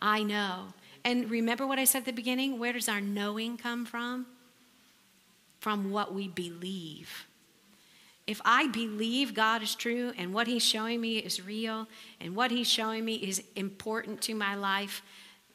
[0.00, 0.72] I know.
[1.04, 2.58] And remember what I said at the beginning?
[2.58, 4.26] Where does our knowing come from?
[5.60, 7.26] From what we believe.
[8.26, 11.88] If I believe God is true and what He's showing me is real
[12.20, 15.02] and what He's showing me is important to my life,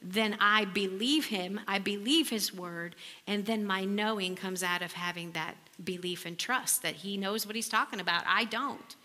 [0.02, 4.92] then I believe Him, I believe His word, and then my knowing comes out of
[4.92, 8.24] having that belief and trust that He knows what He's talking about.
[8.26, 8.96] I don't.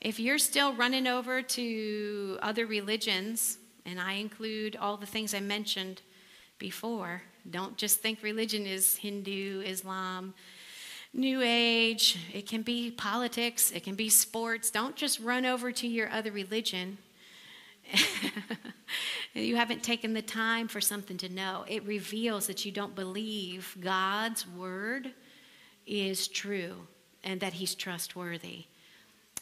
[0.00, 5.40] If you're still running over to other religions, and I include all the things I
[5.40, 6.02] mentioned
[6.58, 10.34] before, don't just think religion is Hindu, Islam,
[11.12, 12.18] New Age.
[12.32, 14.70] It can be politics, it can be sports.
[14.70, 16.98] Don't just run over to your other religion.
[19.34, 21.64] you haven't taken the time for something to know.
[21.68, 25.12] It reveals that you don't believe God's word
[25.86, 26.86] is true
[27.22, 28.64] and that he's trustworthy.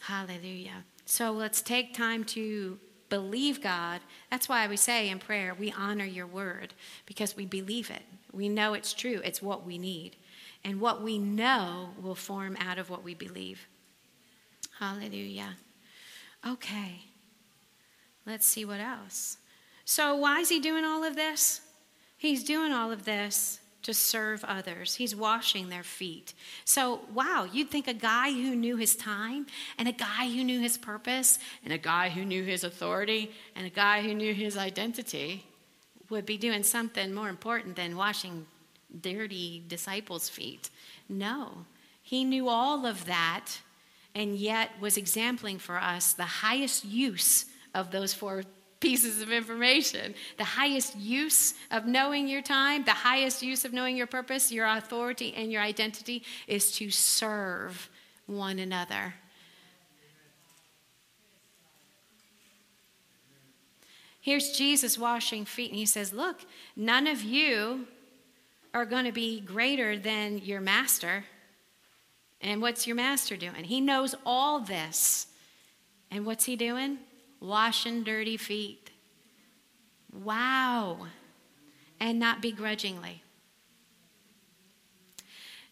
[0.01, 0.83] Hallelujah.
[1.05, 2.77] So let's take time to
[3.09, 4.01] believe God.
[4.31, 6.73] That's why we say in prayer, we honor your word
[7.05, 8.01] because we believe it.
[8.31, 10.15] We know it's true, it's what we need.
[10.65, 13.67] And what we know will form out of what we believe.
[14.79, 15.57] Hallelujah.
[16.47, 17.01] Okay.
[18.25, 19.37] Let's see what else.
[19.85, 21.61] So, why is he doing all of this?
[22.17, 24.95] He's doing all of this to serve others.
[24.95, 26.33] He's washing their feet.
[26.63, 29.45] So, wow, you'd think a guy who knew his time,
[29.77, 33.67] and a guy who knew his purpose, and a guy who knew his authority, and
[33.67, 35.45] a guy who knew his identity
[36.09, 38.45] would be doing something more important than washing
[39.01, 40.69] dirty disciples' feet.
[41.09, 41.65] No,
[42.01, 43.59] he knew all of that
[44.15, 48.43] and yet was exempling for us the highest use of those four
[48.79, 50.13] pieces of information.
[50.37, 54.67] The highest use of knowing your time, the highest use of knowing your purpose, your
[54.67, 57.89] authority, and your identity is to serve
[58.25, 59.13] one another.
[64.19, 66.41] Here's Jesus washing feet, and he says, Look,
[66.75, 67.87] none of you
[68.73, 71.25] are going to be greater than your master.
[72.41, 73.63] And what's your master doing?
[73.63, 75.27] He knows all this.
[76.11, 76.99] And what's he doing?
[77.43, 78.89] Washing dirty feet.
[80.13, 81.07] Wow.
[81.99, 83.21] And not begrudgingly.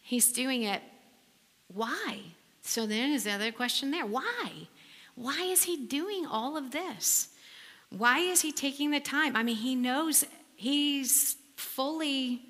[0.01, 0.81] He's doing it.
[1.73, 2.19] Why?
[2.61, 4.05] So then is the other question there.
[4.05, 4.67] Why?
[5.15, 7.29] Why is he doing all of this?
[7.89, 9.37] Why is he taking the time?
[9.37, 10.25] I mean, he knows
[10.57, 12.41] he's fully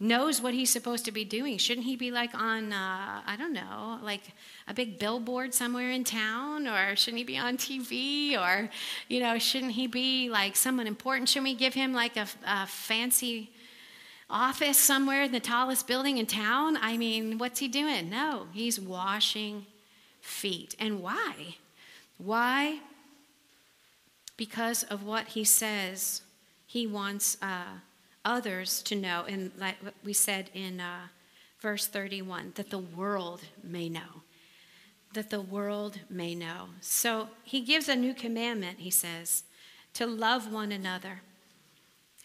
[0.00, 1.56] knows what he's supposed to be doing.
[1.58, 4.22] Shouldn't he be like on, uh, I don't know, like
[4.66, 6.66] a big billboard somewhere in town?
[6.66, 8.36] Or shouldn't he be on TV?
[8.36, 8.70] Or,
[9.08, 11.28] you know, shouldn't he be like someone important?
[11.28, 13.50] Shouldn't we give him like a, a fancy
[14.28, 16.76] office somewhere in the tallest building in town?
[16.80, 18.10] I mean, what's he doing?
[18.10, 19.66] No, he's washing
[20.20, 20.74] feet.
[20.78, 21.56] And why?
[22.18, 22.80] Why?
[24.36, 26.22] Because of what he says
[26.66, 27.36] he wants.
[27.40, 27.78] Uh,
[28.24, 31.08] others to know, and like we said in uh,
[31.60, 34.22] verse 31, that the world may know.
[35.12, 36.68] That the world may know.
[36.80, 39.44] So he gives a new commandment, he says,
[39.94, 41.22] to love one another.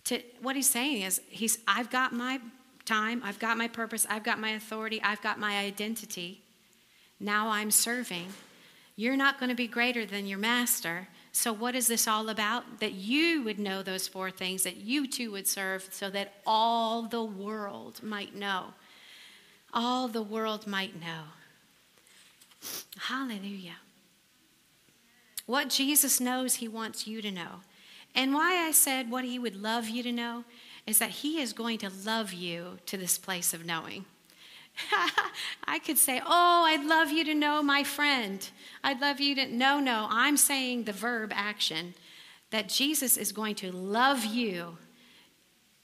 [0.05, 2.39] To, what he's saying is, he's, I've got my
[2.85, 6.41] time, I've got my purpose, I've got my authority, I've got my identity.
[7.19, 8.27] Now I'm serving.
[8.95, 11.07] You're not going to be greater than your master.
[11.31, 12.79] So, what is this all about?
[12.79, 17.03] That you would know those four things, that you too would serve, so that all
[17.03, 18.73] the world might know.
[19.73, 21.23] All the world might know.
[22.97, 23.77] Hallelujah.
[25.45, 27.61] What Jesus knows, he wants you to know.
[28.15, 30.43] And why I said what he would love you to know
[30.85, 34.05] is that he is going to love you to this place of knowing.
[35.67, 38.47] I could say, Oh, I'd love you to know my friend.
[38.83, 39.45] I'd love you to.
[39.45, 39.79] Know.
[39.79, 41.93] No, no, I'm saying the verb action
[42.51, 44.77] that Jesus is going to love you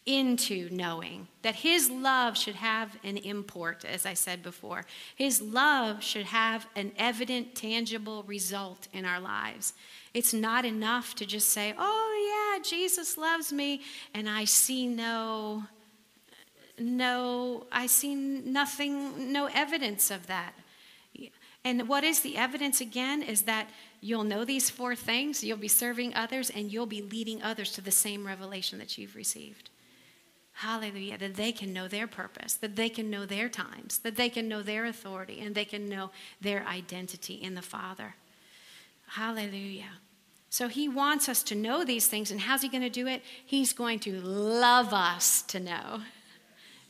[0.05, 4.85] into knowing that his love should have an import, as I said before.
[5.15, 9.73] His love should have an evident, tangible result in our lives.
[10.13, 13.81] It's not enough to just say, Oh, yeah, Jesus loves me,
[14.13, 15.63] and I see no
[16.80, 20.53] no, I see nothing, no evidence of that.
[21.63, 23.69] And what is the evidence again is that
[23.99, 27.82] you'll know these four things, you'll be serving others, and you'll be leading others to
[27.82, 29.71] the same revelation that you've received.
[30.59, 31.17] Hallelujah.
[31.17, 34.47] That they can know their purpose, that they can know their times, that they can
[34.47, 38.15] know their authority, and they can know their identity in the Father.
[39.07, 39.99] Hallelujah.
[40.49, 43.21] So he wants us to know these things, and how's he going to do it?
[43.45, 46.01] He's going to love us to know.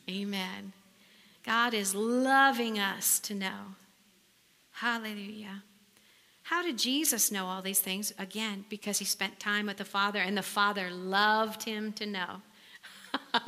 [0.10, 0.74] Amen.
[1.44, 3.76] God is loving us to know.
[4.72, 5.64] Hallelujah.
[6.44, 8.14] How did Jesus know all these things?
[8.20, 12.42] Again, because he spent time with the Father and the Father loved him to know.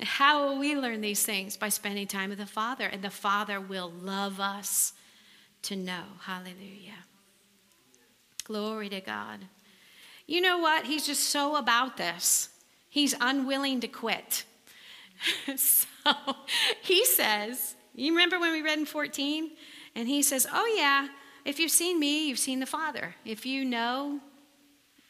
[0.00, 1.56] How will we learn these things?
[1.56, 4.92] By spending time with the Father, and the Father will love us
[5.62, 6.02] to know.
[6.22, 7.04] Hallelujah.
[8.44, 9.46] Glory to God.
[10.26, 10.86] You know what?
[10.86, 12.48] He's just so about this.
[12.88, 14.44] He's unwilling to quit.
[15.56, 15.86] so
[16.82, 19.50] he says, You remember when we read in 14?
[19.94, 21.08] And he says, Oh, yeah,
[21.44, 23.14] if you've seen me, you've seen the Father.
[23.24, 24.20] If you know,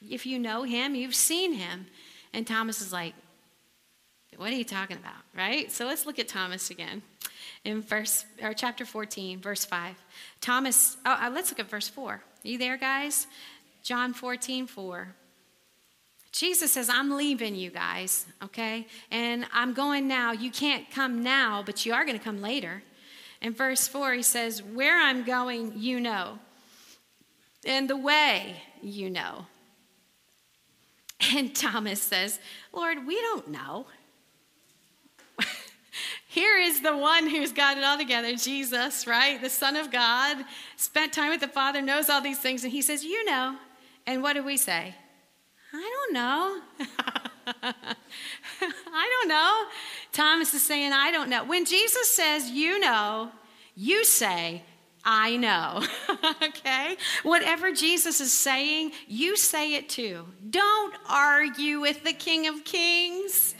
[0.08, 1.86] if you know him, you've seen him.
[2.32, 3.14] And Thomas is like,
[4.36, 5.22] What are you talking about?
[5.36, 5.70] Right?
[5.70, 7.02] So let's look at Thomas again.
[7.64, 9.94] In verse or chapter 14, verse 5.
[10.40, 12.12] Thomas, oh, uh, let's look at verse 4.
[12.12, 13.28] Are you there, guys?
[13.82, 15.14] John 14, 4.
[16.32, 18.86] Jesus says, I'm leaving you guys, okay?
[19.10, 20.32] And I'm going now.
[20.32, 22.82] You can't come now, but you are going to come later.
[23.42, 26.38] In verse 4, he says, Where I'm going, you know,
[27.66, 29.46] and the way you know.
[31.34, 32.40] And Thomas says,
[32.72, 33.86] Lord, we don't know.
[36.28, 39.40] Here is the one who's got it all together, Jesus, right?
[39.40, 40.38] The Son of God,
[40.76, 43.56] spent time with the Father, knows all these things, and he says, You know.
[44.06, 44.96] And what do we say?
[45.72, 46.60] I don't know.
[48.92, 49.64] I don't know.
[50.12, 51.44] Thomas is saying, I don't know.
[51.44, 53.30] When Jesus says, You know,
[53.74, 54.62] you say,
[55.04, 55.82] I know.
[56.42, 56.96] okay?
[57.22, 60.26] Whatever Jesus is saying, you say it too.
[60.50, 63.54] Don't argue with the King of Kings.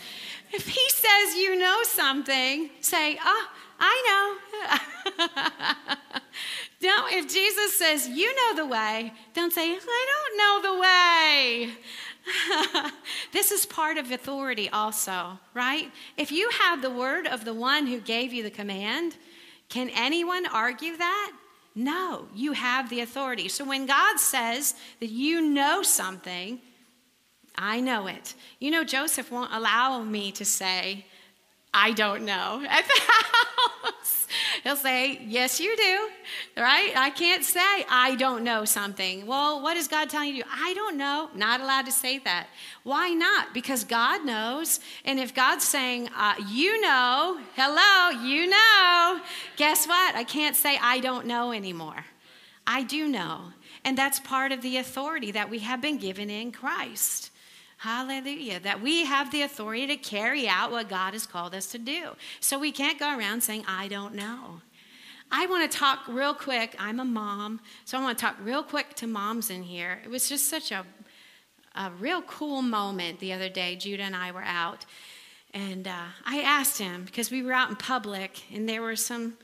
[0.53, 3.49] If he says you know something, say, oh,
[3.81, 4.39] I
[5.19, 5.27] know.
[6.83, 11.71] don't, if Jesus says you know the way, don't say, I don't know the way.
[13.33, 15.91] this is part of authority, also, right?
[16.17, 19.17] If you have the word of the one who gave you the command,
[19.69, 21.33] can anyone argue that?
[21.75, 23.49] No, you have the authority.
[23.49, 26.61] So when God says that you know something,
[27.57, 28.35] I know it.
[28.59, 31.07] You know, Joseph won't allow me to say,
[31.75, 34.27] I don't know at the house.
[34.63, 36.09] He'll say, Yes, you do,
[36.63, 36.93] right?
[36.97, 39.27] I can't say, I don't know something.
[39.27, 40.45] Well, what is God telling you?
[40.51, 41.31] I don't know.
[41.35, 42.49] Not allowed to say that.
[42.83, 43.55] Why not?
[43.55, 44.81] Because God knows.
[45.05, 49.21] And if God's saying, uh, You know, hello, you know,
[49.57, 50.15] guess what?
[50.15, 52.05] I can't say, I don't know anymore.
[52.67, 53.53] I do know.
[53.85, 57.32] And that's part of the authority that we have been given in Christ.
[57.83, 58.61] Hallelujah.
[58.61, 62.11] That we have the authority to carry out what God has called us to do.
[62.39, 64.61] So we can't go around saying, I don't know.
[65.33, 66.77] I want to talk real quick.
[66.79, 69.99] I'm a mom, so I want to talk real quick to moms in here.
[70.05, 70.87] It was just such a,
[71.75, 73.75] a real cool moment the other day.
[73.75, 74.87] Judah and I were out,
[75.53, 79.39] and uh, I asked him because we were out in public, and there were some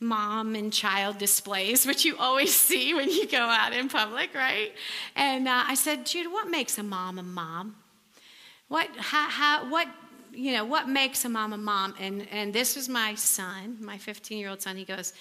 [0.00, 4.72] mom and child displays, which you always see when you go out in public, right?
[5.16, 7.76] And uh, I said, Jude, what makes a mom a mom?
[8.68, 9.88] What, how, how, what,
[10.32, 11.94] you know, what makes a mom a mom?
[12.00, 14.76] And, and this was my son, my 15 year old son.
[14.76, 15.12] He goes,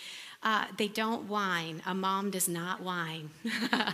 [0.43, 1.81] uh, they don't whine.
[1.85, 3.29] A mom does not whine.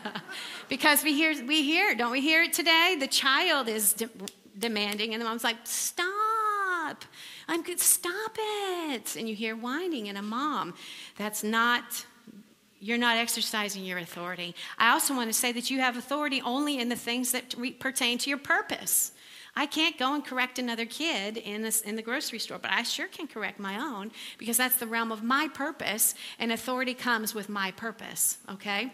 [0.70, 2.96] because we hear, we hear, don't we hear it today?
[3.00, 4.10] The child is de-
[4.58, 7.06] demanding, and the mom's like, stop.
[7.50, 9.16] I'm good, stop it.
[9.16, 10.76] And you hear whining and a mom.
[11.18, 12.06] That's not,
[12.80, 14.56] you're not exercising your authority.
[14.78, 17.72] I also want to say that you have authority only in the things that re-
[17.72, 19.14] pertain to your purpose.
[19.56, 22.84] I can't go and correct another kid in, this, in the grocery store, but I
[22.84, 27.34] sure can correct my own because that's the realm of my purpose, and authority comes
[27.34, 28.94] with my purpose, okay?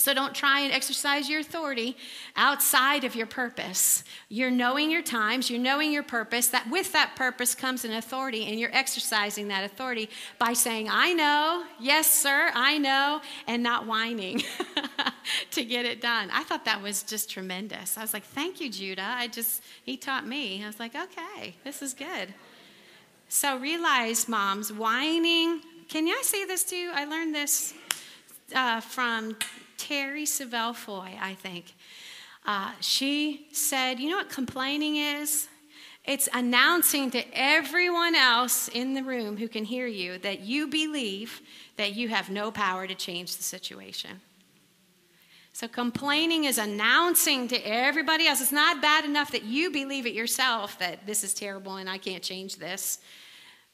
[0.00, 1.96] So don't try and exercise your authority
[2.36, 4.04] outside of your purpose.
[4.28, 6.46] You're knowing your times, you're knowing your purpose.
[6.48, 11.14] That with that purpose comes an authority, and you're exercising that authority by saying, I
[11.14, 14.44] know, yes, sir, I know, and not whining
[15.50, 16.30] to get it done.
[16.32, 17.98] I thought that was just tremendous.
[17.98, 19.02] I was like, thank you, Judah.
[19.02, 20.62] I just, he taught me.
[20.62, 22.32] I was like, okay, this is good.
[23.28, 25.60] So realize, moms, whining.
[25.88, 26.92] Can I say this too?
[26.94, 27.74] I learned this
[28.54, 29.36] uh, from
[29.78, 31.74] Terri Savelle Foy, I think.
[32.44, 35.48] Uh, she said, You know what complaining is?
[36.04, 41.42] It's announcing to everyone else in the room who can hear you that you believe
[41.76, 44.22] that you have no power to change the situation.
[45.52, 48.40] So, complaining is announcing to everybody else.
[48.40, 51.98] It's not bad enough that you believe it yourself that this is terrible and I
[51.98, 52.98] can't change this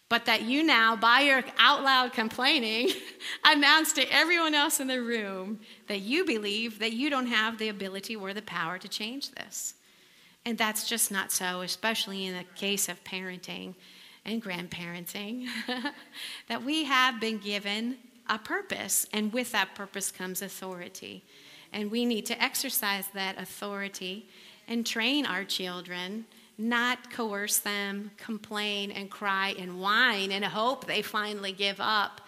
[0.08, 2.90] but that you now, by your out loud complaining,
[3.44, 7.68] announce to everyone else in the room that you believe that you don't have the
[7.68, 9.74] ability or the power to change this.
[10.44, 13.74] And that's just not so, especially in the case of parenting
[14.24, 15.46] and grandparenting,
[16.48, 17.96] that we have been given
[18.28, 21.24] a purpose, and with that purpose comes authority.
[21.72, 24.28] And we need to exercise that authority
[24.68, 26.24] and train our children
[26.56, 32.20] not coerce them, complain and cry and whine and hope they finally give up,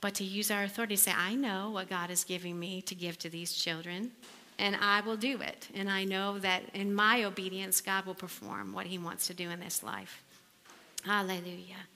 [0.00, 2.94] but to use our authority to say, I know what God is giving me to
[2.94, 4.12] give to these children,
[4.58, 5.68] and I will do it.
[5.74, 9.50] And I know that in my obedience, God will perform what He wants to do
[9.50, 10.22] in this life.
[11.04, 11.86] Hallelujah.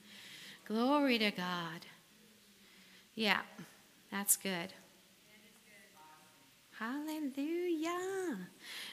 [0.67, 1.85] Glory to God.
[3.15, 3.41] Yeah,
[4.11, 4.73] that's good.
[6.85, 8.37] Hallelujah.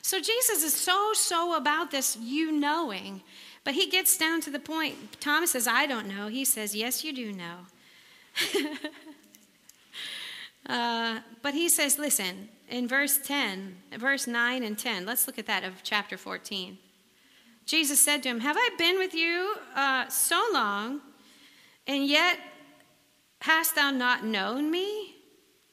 [0.01, 3.22] So Jesus is so, so about this you knowing.
[3.64, 5.20] But he gets down to the point.
[5.20, 6.28] Thomas says, I don't know.
[6.28, 7.57] He says, Yes, you do know.
[10.72, 15.47] uh, but he says, Listen, in verse 10, verse 9 and 10, let's look at
[15.47, 16.78] that of chapter 14.
[17.66, 21.03] Jesus said to him, Have I been with you uh, so long,
[21.86, 22.38] and yet
[23.43, 25.12] Hast thou not known me?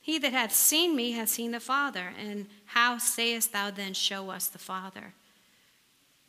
[0.09, 2.13] He that hath seen me hath seen the Father.
[2.17, 5.13] And how sayest thou then, Show us the Father?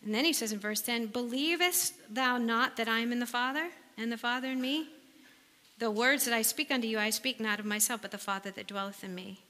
[0.05, 3.26] And then he says in verse 10 Believest thou not that I am in the
[3.26, 4.91] Father, and the Father in me?
[5.78, 8.51] The words that I speak unto you, I speak not of myself, but the Father
[8.51, 9.41] that dwelleth in me.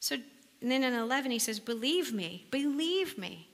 [0.00, 0.16] So
[0.62, 3.48] then in 11, he says, Believe me, believe me.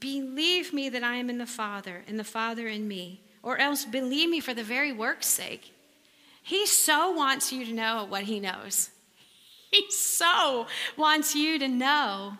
[0.00, 3.84] Believe me that I am in the Father, and the Father in me or else
[3.84, 5.72] believe me for the very work's sake.
[6.46, 8.90] He so wants you to know what he knows.
[9.72, 12.34] He so wants you to know.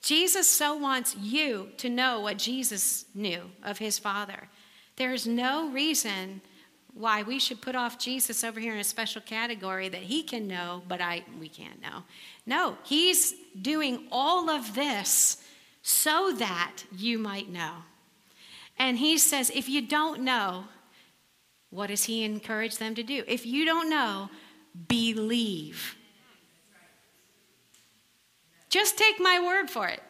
[0.00, 4.48] Jesus so wants you to know what Jesus knew of his Father.
[4.96, 6.40] There is no reason
[6.94, 10.48] why we should put off Jesus over here in a special category that he can
[10.48, 12.04] know, but I we can't know.
[12.46, 15.36] No, he's doing all of this
[15.82, 17.74] so that you might know.
[18.78, 20.64] And he says, if you don't know,
[21.70, 23.24] what does he encourage them to do?
[23.26, 24.30] If you don't know,
[24.88, 25.96] believe.
[28.68, 30.02] Just take my word for it.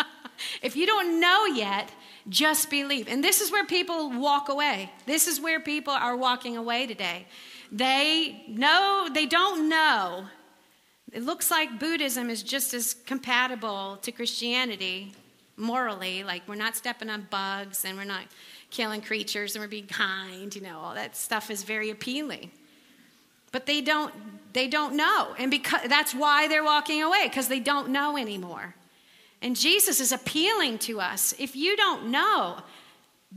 [0.62, 1.90] if you don't know yet,
[2.28, 3.08] just believe.
[3.08, 4.90] And this is where people walk away.
[5.06, 7.26] This is where people are walking away today.
[7.70, 10.26] They know, they don't know.
[11.12, 15.12] It looks like Buddhism is just as compatible to Christianity
[15.56, 18.24] morally, like we're not stepping on bugs and we're not
[18.72, 22.50] killing creatures and we're being kind, you know, all that stuff is very appealing.
[23.52, 24.12] But they don't
[24.52, 25.34] they don't know.
[25.38, 28.74] And because that's why they're walking away because they don't know anymore.
[29.40, 31.34] And Jesus is appealing to us.
[31.38, 32.58] If you don't know,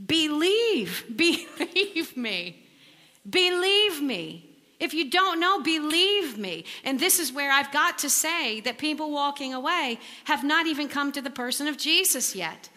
[0.06, 2.66] believe, believe me.
[3.28, 4.42] Believe me.
[4.78, 6.64] If you don't know, believe me.
[6.84, 10.88] And this is where I've got to say that people walking away have not even
[10.88, 12.68] come to the person of Jesus yet.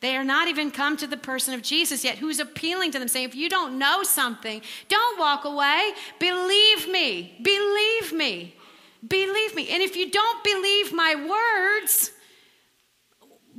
[0.00, 3.08] They are not even come to the person of Jesus yet, who's appealing to them,
[3.08, 5.92] saying, If you don't know something, don't walk away.
[6.20, 7.36] Believe me.
[7.42, 8.54] Believe me.
[9.06, 9.68] Believe me.
[9.70, 12.12] And if you don't believe my words,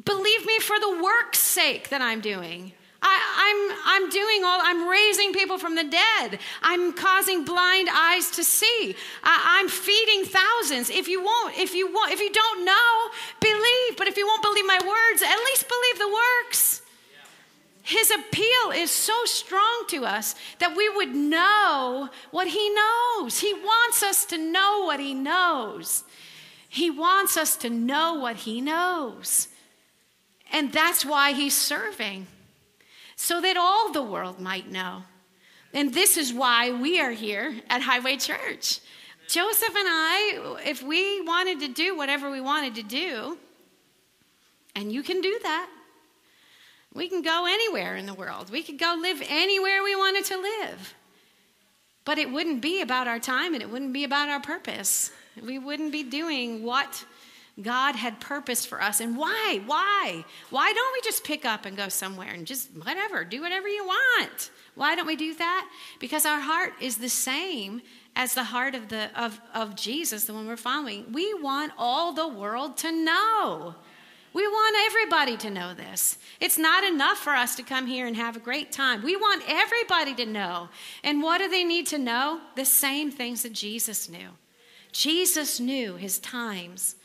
[0.06, 2.74] believe me for the work's sake that I'm doing.
[3.02, 6.40] I, am I'm, I'm doing all, I'm raising people from the dead.
[6.62, 8.96] I'm causing blind eyes to see.
[9.24, 10.90] I, I'm feeding thousands.
[10.90, 13.98] If you won't, if you won't, if you don't know, believe.
[13.98, 16.82] But if you won't believe my words, at least believe the works.
[17.82, 23.40] His appeal is so strong to us that we would know what he knows.
[23.40, 26.04] He wants us to know what he knows.
[26.68, 29.48] He wants us to know what he knows.
[30.52, 32.28] And that's why he's serving
[33.22, 35.04] so that all the world might know.
[35.74, 38.80] And this is why we are here at Highway Church.
[39.28, 43.38] Joseph and I, if we wanted to do whatever we wanted to do,
[44.74, 45.70] and you can do that,
[46.94, 48.52] we can go anywhere in the world.
[48.52, 50.96] We could go live anywhere we wanted to live.
[52.06, 55.12] But it wouldn't be about our time and it wouldn't be about our purpose.
[55.46, 57.04] We wouldn't be doing what
[57.62, 59.00] God had purpose for us.
[59.00, 59.62] And why?
[59.66, 60.24] Why?
[60.50, 63.86] Why don't we just pick up and go somewhere and just whatever, do whatever you
[63.86, 64.52] want?
[64.76, 65.70] Why don't we do that?
[66.00, 67.82] Because our heart is the same
[68.16, 71.12] as the heart of the of, of Jesus, the one we're following.
[71.12, 73.76] We want all the world to know.
[74.32, 76.18] We want everybody to know this.
[76.40, 79.02] It's not enough for us to come here and have a great time.
[79.02, 80.70] We want everybody to know.
[81.04, 82.40] And what do they need to know?
[82.56, 84.30] The same things that Jesus knew.
[84.92, 86.96] Jesus knew his times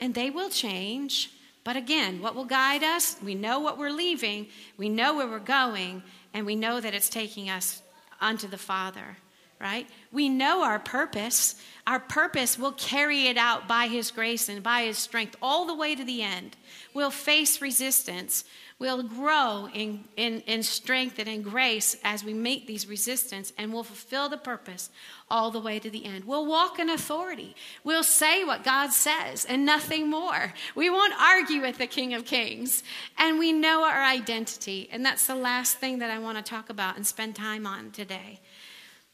[0.00, 1.30] and they will change.
[1.62, 3.16] But again, what will guide us?
[3.22, 7.08] We know what we're leaving, we know where we're going, and we know that it's
[7.08, 7.82] taking us
[8.20, 9.16] unto the Father,
[9.60, 9.86] right?
[10.12, 11.60] We know our purpose.
[11.86, 15.74] Our purpose will carry it out by His grace and by His strength all the
[15.74, 16.56] way to the end.
[16.94, 18.44] We'll face resistance.
[18.80, 23.74] We'll grow in, in, in strength and in grace as we meet these resistance, and
[23.74, 24.88] we'll fulfill the purpose
[25.30, 26.24] all the way to the end.
[26.24, 27.54] We'll walk in authority.
[27.84, 30.54] We'll say what God says and nothing more.
[30.74, 32.82] We won't argue with the King of Kings.
[33.18, 34.88] And we know our identity.
[34.90, 37.90] And that's the last thing that I want to talk about and spend time on
[37.90, 38.40] today.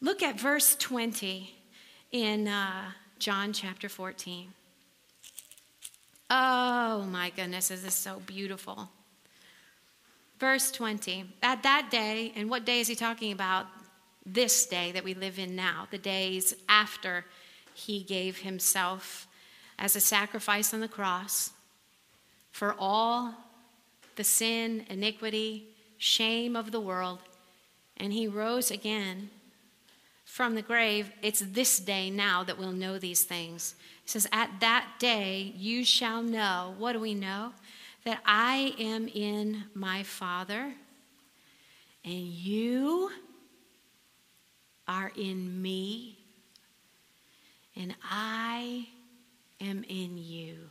[0.01, 1.53] Look at verse 20
[2.13, 4.53] in uh, John chapter 14.
[6.31, 8.91] Oh my goodness, this is so beautiful.
[10.39, 11.25] Verse 20.
[11.43, 13.67] At that day, and what day is he talking about?
[14.25, 17.25] This day that we live in now, the days after
[17.75, 19.29] he gave himself
[19.79, 21.51] as a sacrifice on the cross
[22.51, 23.35] for all
[24.17, 25.65] the sin, iniquity,
[25.99, 27.21] shame of the world,
[27.99, 29.31] and he rose again
[30.25, 31.13] from the grave.
[31.23, 33.75] It's this day now that we'll know these things.
[34.03, 36.75] He says, At that day you shall know.
[36.79, 37.53] What do we know?
[38.07, 40.73] That I am in my Father,
[42.05, 43.11] and you
[44.87, 46.17] are in me,
[47.75, 48.87] and I
[49.61, 50.71] am in you.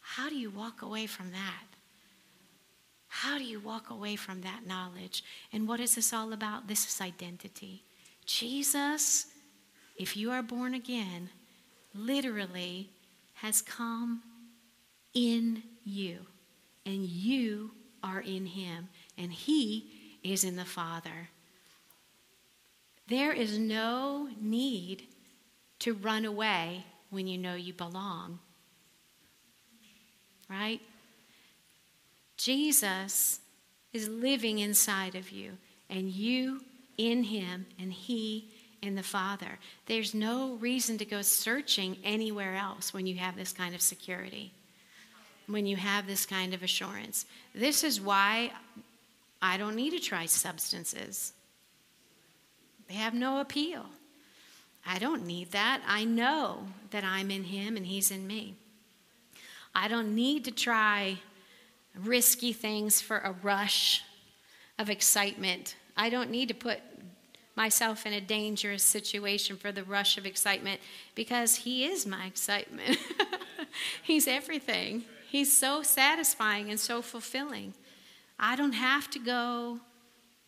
[0.00, 1.64] How do you walk away from that?
[3.08, 5.24] How do you walk away from that knowledge?
[5.50, 6.68] And what is this all about?
[6.68, 7.84] This is identity.
[8.26, 9.28] Jesus,
[9.96, 11.30] if you are born again,
[11.94, 12.90] literally
[13.42, 14.22] has come
[15.14, 16.18] in you,
[16.84, 17.70] and you
[18.02, 21.28] are in him, and he is in the Father.
[23.08, 25.04] There is no need
[25.80, 28.38] to run away when you know you belong.
[30.48, 30.80] Right?
[32.36, 33.40] Jesus
[33.92, 35.52] is living inside of you,
[35.88, 36.60] and you
[36.98, 38.50] in him, and he
[38.82, 39.58] in the Father.
[39.86, 44.52] There's no reason to go searching anywhere else when you have this kind of security,
[45.46, 47.26] when you have this kind of assurance.
[47.54, 48.52] This is why
[49.42, 51.32] I don't need to try substances,
[52.88, 53.86] they have no appeal.
[54.86, 55.82] I don't need that.
[55.86, 58.54] I know that I'm in Him and He's in me.
[59.74, 61.18] I don't need to try
[61.94, 64.02] risky things for a rush
[64.78, 65.76] of excitement.
[65.96, 66.80] I don't need to put
[67.60, 70.80] myself in a dangerous situation for the rush of excitement
[71.14, 72.96] because He is my excitement.
[74.02, 75.04] He's everything.
[75.30, 77.74] He's so satisfying and so fulfilling.
[78.38, 79.78] I don't have to go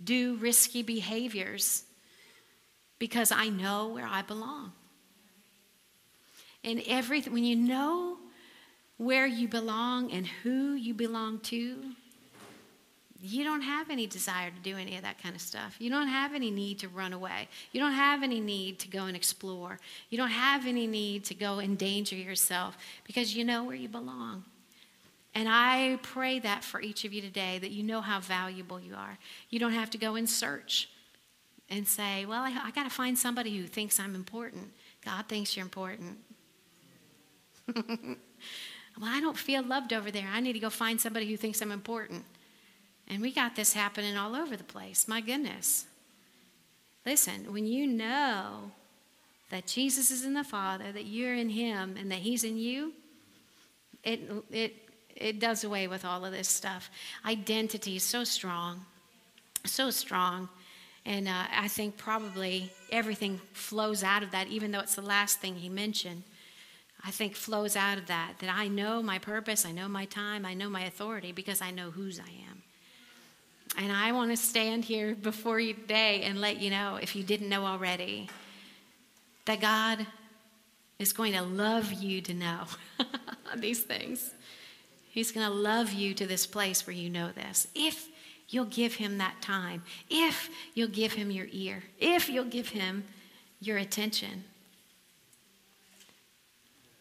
[0.03, 1.85] do risky behaviors
[2.99, 4.73] because I know where I belong.
[6.65, 8.17] And everything, when you know
[8.97, 11.93] where you belong and who you belong to,
[13.25, 15.77] you don't have any desire to do any of that kind of stuff.
[15.79, 17.49] You don't have any need to run away.
[17.71, 19.79] You don't have any need to go and explore.
[20.11, 24.45] You don't have any need to go endanger yourself because you know where you belong.
[25.37, 28.97] And I pray that for each of you today that you know how valuable you
[28.97, 29.17] are.
[29.51, 30.89] You don't have to go and search
[31.71, 34.73] and say, well, I, I got to find somebody who thinks I'm important.
[35.05, 36.19] God thinks you're important.
[37.77, 38.17] well,
[39.05, 40.29] I don't feel loved over there.
[40.29, 42.25] I need to go find somebody who thinks I'm important.
[43.13, 45.07] And we got this happening all over the place.
[45.07, 45.85] My goodness.
[47.05, 48.71] Listen, when you know
[49.51, 52.95] that Jesus is in the Father, that you're in Him, and that He's in you,
[54.03, 54.75] it, it
[55.15, 56.91] it does away with all of this stuff.
[57.27, 58.87] Identity is so strong,
[59.67, 60.49] so strong.
[61.05, 65.39] And uh, I think probably everything flows out of that, even though it's the last
[65.39, 66.23] thing he mentioned.
[67.05, 70.47] I think flows out of that, that I know my purpose, I know my time,
[70.47, 72.63] I know my authority because I know whose I am.
[73.79, 77.23] And I want to stand here before you today and let you know, if you
[77.23, 78.29] didn't know already,
[79.47, 80.07] that God
[80.99, 82.65] is going to love you to know
[83.57, 84.33] these things.
[85.11, 87.67] He's going to love you to this place where you know this.
[87.75, 88.09] If
[88.49, 93.05] you'll give him that time, if you'll give him your ear, if you'll give him
[93.61, 94.45] your attention.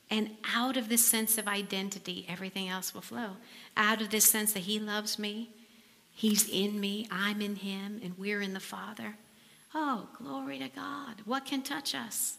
[0.10, 3.38] And out of this sense of identity, everything else will flow.
[3.78, 5.50] Out of this sense that he loves me,
[6.22, 9.16] he's in me, I'm in him, and we're in the Father.
[9.74, 11.16] Oh, glory to God.
[11.26, 12.38] What can touch us?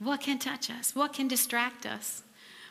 [0.00, 0.96] What can touch us?
[0.96, 2.22] What can distract us?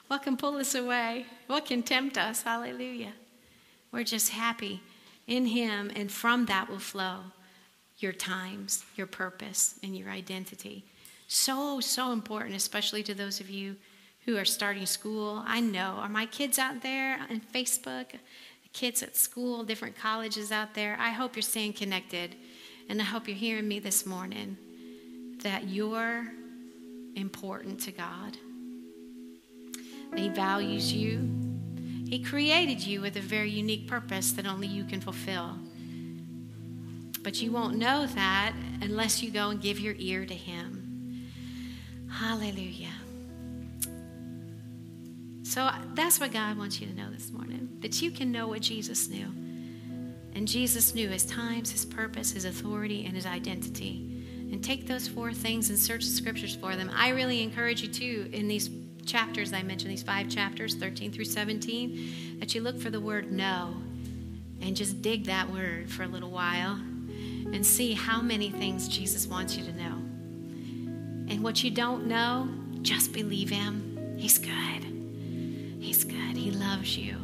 [0.07, 1.27] What can pull us away?
[1.47, 2.41] What can tempt us?
[2.41, 3.13] Hallelujah.
[3.93, 4.81] We're just happy
[5.27, 7.19] in Him, and from that will flow
[7.97, 10.83] your times, your purpose, and your identity.
[11.29, 13.77] So, so important, especially to those of you
[14.25, 15.41] who are starting school.
[15.47, 15.95] I know.
[15.99, 18.07] Are my kids out there on Facebook?
[18.77, 20.95] Kids at school, different colleges out there.
[20.99, 22.35] I hope you're staying connected.
[22.87, 24.55] And I hope you're hearing me this morning
[25.41, 26.27] that you're
[27.15, 28.37] important to God.
[30.15, 31.27] He values you.
[32.07, 35.57] He created you with a very unique purpose that only you can fulfill.
[37.23, 38.53] But you won't know that
[38.83, 41.31] unless you go and give your ear to Him.
[42.11, 42.93] Hallelujah.
[45.47, 48.59] So that's what God wants you to know this morning that you can know what
[48.59, 49.27] Jesus knew.
[50.33, 54.25] And Jesus knew his times, his purpose, his authority, and his identity.
[54.51, 56.91] And take those four things and search the scriptures for them.
[56.93, 58.69] I really encourage you to, in these
[59.05, 63.31] chapters I mentioned, these five chapters, 13 through 17, that you look for the word
[63.31, 63.73] know
[64.61, 69.27] and just dig that word for a little while and see how many things Jesus
[69.27, 69.95] wants you to know.
[71.29, 72.49] And what you don't know,
[72.81, 74.17] just believe Him.
[74.17, 74.86] He's good.
[75.87, 76.35] He's good.
[76.35, 77.15] He loves you.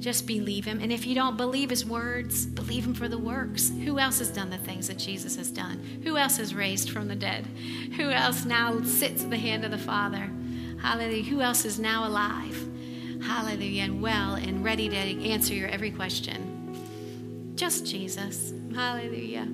[0.00, 0.80] Just believe Him.
[0.82, 3.70] And if you don't believe His words, believe Him for the works.
[3.70, 6.02] Who else has done the things that Jesus has done?
[6.04, 7.46] Who else has raised from the dead?
[7.96, 10.30] Who else now sits at the hand of the Father?
[10.82, 11.22] Hallelujah.
[11.22, 12.68] Who else is now alive?
[13.22, 13.84] Hallelujah.
[13.84, 17.54] And well and ready to answer your every question.
[17.54, 18.52] Just Jesus.
[18.74, 19.48] Hallelujah.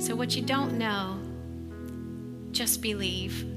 [0.00, 1.18] So, what you don't know,
[2.52, 3.55] just believe.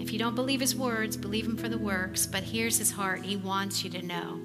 [0.00, 2.26] If you don't believe his words, believe him for the works.
[2.26, 3.22] But here's his heart.
[3.22, 4.40] He wants you to know.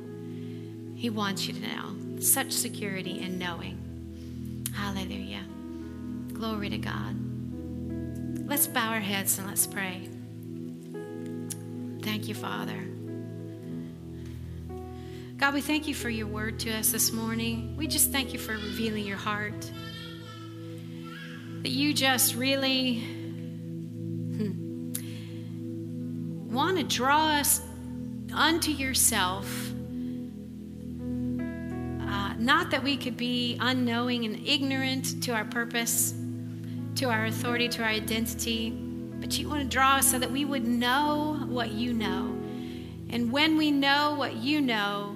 [0.95, 2.19] He wants you to know.
[2.19, 4.67] Such security in knowing.
[4.75, 5.45] Hallelujah.
[6.33, 7.15] Glory to God.
[8.47, 10.09] Let's bow our heads and let's pray.
[12.03, 12.85] Thank you, Father.
[15.37, 17.75] God, we thank you for your word to us this morning.
[17.77, 19.71] We just thank you for revealing your heart.
[21.61, 23.14] That you just really
[26.75, 27.61] want to draw us
[28.33, 29.45] unto yourself.
[32.01, 36.13] Uh, not that we could be unknowing and ignorant to our purpose,
[36.95, 38.71] to our authority, to our identity,
[39.21, 42.35] but you want to draw us so that we would know what you know.
[43.09, 45.15] And when we know what you know,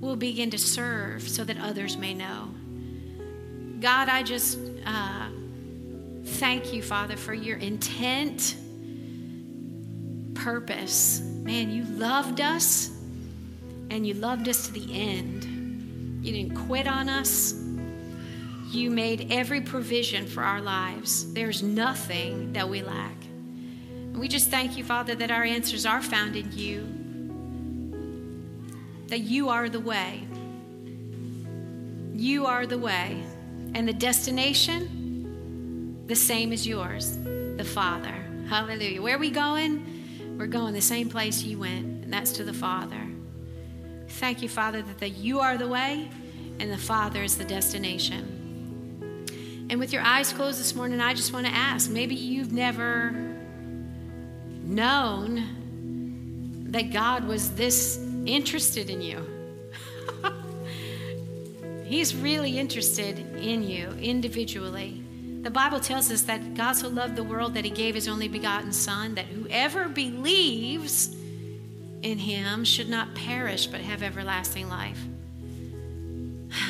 [0.00, 2.50] we'll begin to serve so that others may know.
[3.80, 5.28] God, I just uh,
[6.22, 8.56] thank you, Father, for your intent,
[10.38, 11.20] purpose.
[11.20, 12.90] Man, you loved us
[13.90, 15.44] and you loved us to the end.
[16.24, 17.54] You didn't quit on us.
[18.70, 21.32] You made every provision for our lives.
[21.32, 23.16] There's nothing that we lack.
[23.88, 26.86] And we just thank you, Father, that our answers are found in you,
[29.06, 30.26] that you are the way.
[32.14, 33.22] You are the way.
[33.74, 37.16] And the destination, the same as yours,
[37.56, 38.14] the Father.
[38.48, 39.00] Hallelujah.
[39.00, 39.97] Where are we going?
[40.38, 43.08] We're going the same place you went, and that's to the Father.
[44.08, 46.08] Thank you, Father, that the, you are the way
[46.60, 49.26] and the Father is the destination.
[49.68, 53.10] And with your eyes closed this morning, I just want to ask maybe you've never
[54.62, 55.42] known
[56.70, 59.26] that God was this interested in you.
[61.84, 65.02] He's really interested in you individually.
[65.48, 68.28] The Bible tells us that God so loved the world that he gave his only
[68.28, 71.16] begotten Son, that whoever believes
[72.02, 75.00] in him should not perish but have everlasting life.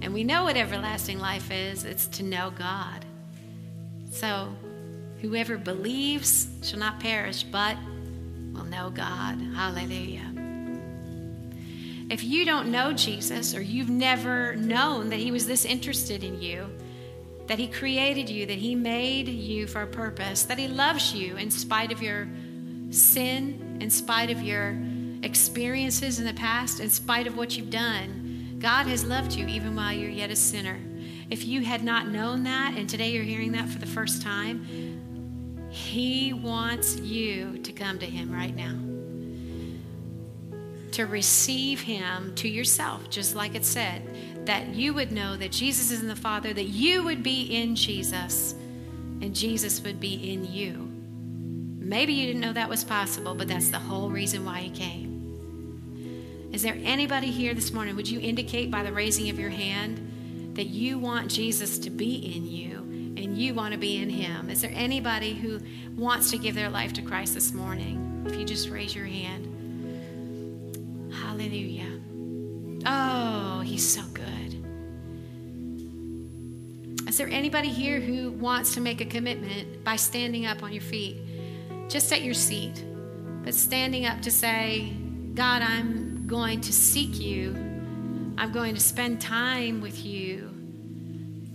[0.00, 3.04] And we know what everlasting life is it's to know God.
[4.10, 4.54] So,
[5.20, 7.76] whoever believes shall not perish, but
[8.54, 9.38] will know God.
[9.54, 10.32] Hallelujah.
[12.10, 16.40] If you don't know Jesus or you've never known that He was this interested in
[16.40, 16.70] you,
[17.46, 21.36] that He created you, that He made you for a purpose, that He loves you
[21.36, 22.28] in spite of your
[22.90, 24.76] sin, in spite of your
[25.22, 29.74] experiences in the past, in spite of what you've done, God has loved you even
[29.74, 30.78] while you're yet a sinner.
[31.30, 35.68] If you had not known that, and today you're hearing that for the first time,
[35.70, 38.93] He wants you to come to Him right now.
[40.94, 45.90] To receive Him to yourself, just like it said, that you would know that Jesus
[45.90, 48.54] is in the Father, that you would be in Jesus,
[49.20, 50.88] and Jesus would be in you.
[51.84, 56.50] Maybe you didn't know that was possible, but that's the whole reason why He came.
[56.52, 57.96] Is there anybody here this morning?
[57.96, 62.36] Would you indicate by the raising of your hand that you want Jesus to be
[62.36, 62.78] in you
[63.20, 64.48] and you want to be in Him?
[64.48, 65.58] Is there anybody who
[65.96, 68.22] wants to give their life to Christ this morning?
[68.26, 69.53] If you just raise your hand.
[71.36, 72.00] Hallelujah.
[72.86, 74.64] Oh, He's so good.
[77.08, 80.80] Is there anybody here who wants to make a commitment by standing up on your
[80.80, 81.16] feet,
[81.88, 82.84] just at your seat,
[83.42, 84.92] but standing up to say,
[85.34, 87.50] God, I'm going to seek you.
[88.38, 90.54] I'm going to spend time with you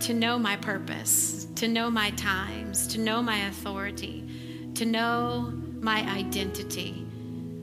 [0.00, 4.28] to know my purpose, to know my times, to know my authority,
[4.74, 7.06] to know my identity.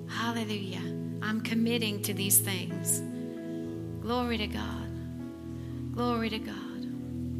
[0.09, 0.86] Hallelujah.
[1.21, 3.01] I'm committing to these things.
[4.01, 4.87] Glory to God.
[5.93, 6.55] Glory to God.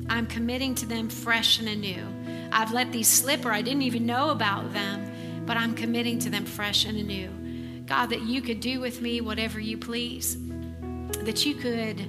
[0.10, 2.06] I'm committing to them fresh and anew.
[2.52, 6.30] I've let these slip or I didn't even know about them, but I'm committing to
[6.30, 7.30] them fresh and anew.
[7.86, 10.38] God, that you could do with me whatever you please,
[11.24, 12.08] that you could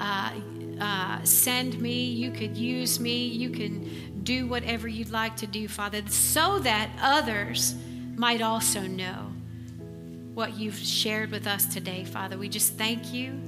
[0.00, 0.32] uh,
[0.80, 5.68] uh, send me, you could use me, you can do whatever you'd like to do,
[5.68, 7.74] Father, so that others
[8.14, 9.27] might also know
[10.38, 12.38] what you've shared with us today, Father.
[12.38, 13.38] We just thank you.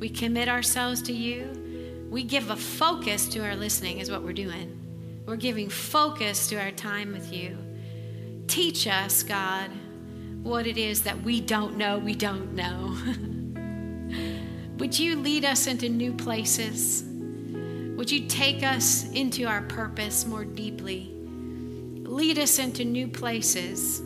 [0.00, 2.08] We commit ourselves to you.
[2.10, 5.22] We give a focus to our listening, is what we're doing.
[5.26, 7.56] We're giving focus to our time with you.
[8.46, 9.70] Teach us, God
[10.42, 12.96] what it is that we don't know, we don't know.
[14.78, 17.04] Would you lead us into new places?
[17.96, 21.12] Would you take us into our purpose more deeply?
[22.04, 24.00] Lead us into new places,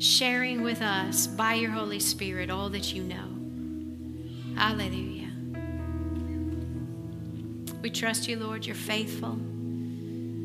[0.00, 4.56] sharing with us by your Holy Spirit all that you know.
[4.58, 5.28] Hallelujah.
[7.82, 8.64] We trust you, Lord.
[8.64, 9.38] You're faithful.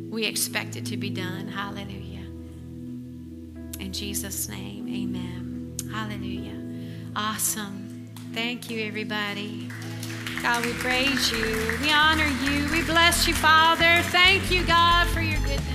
[0.10, 1.48] We expect it to be done.
[1.48, 2.26] Hallelujah.
[3.80, 5.76] In Jesus' name, amen.
[5.90, 6.62] Hallelujah.
[7.16, 8.10] Awesome.
[8.34, 9.70] Thank you, everybody.
[10.42, 11.78] God, we praise you.
[11.82, 12.70] We honor you.
[12.72, 14.02] We bless you, Father.
[14.10, 15.75] Thank you, God, for your goodness.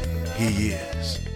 [0.41, 1.30] he is.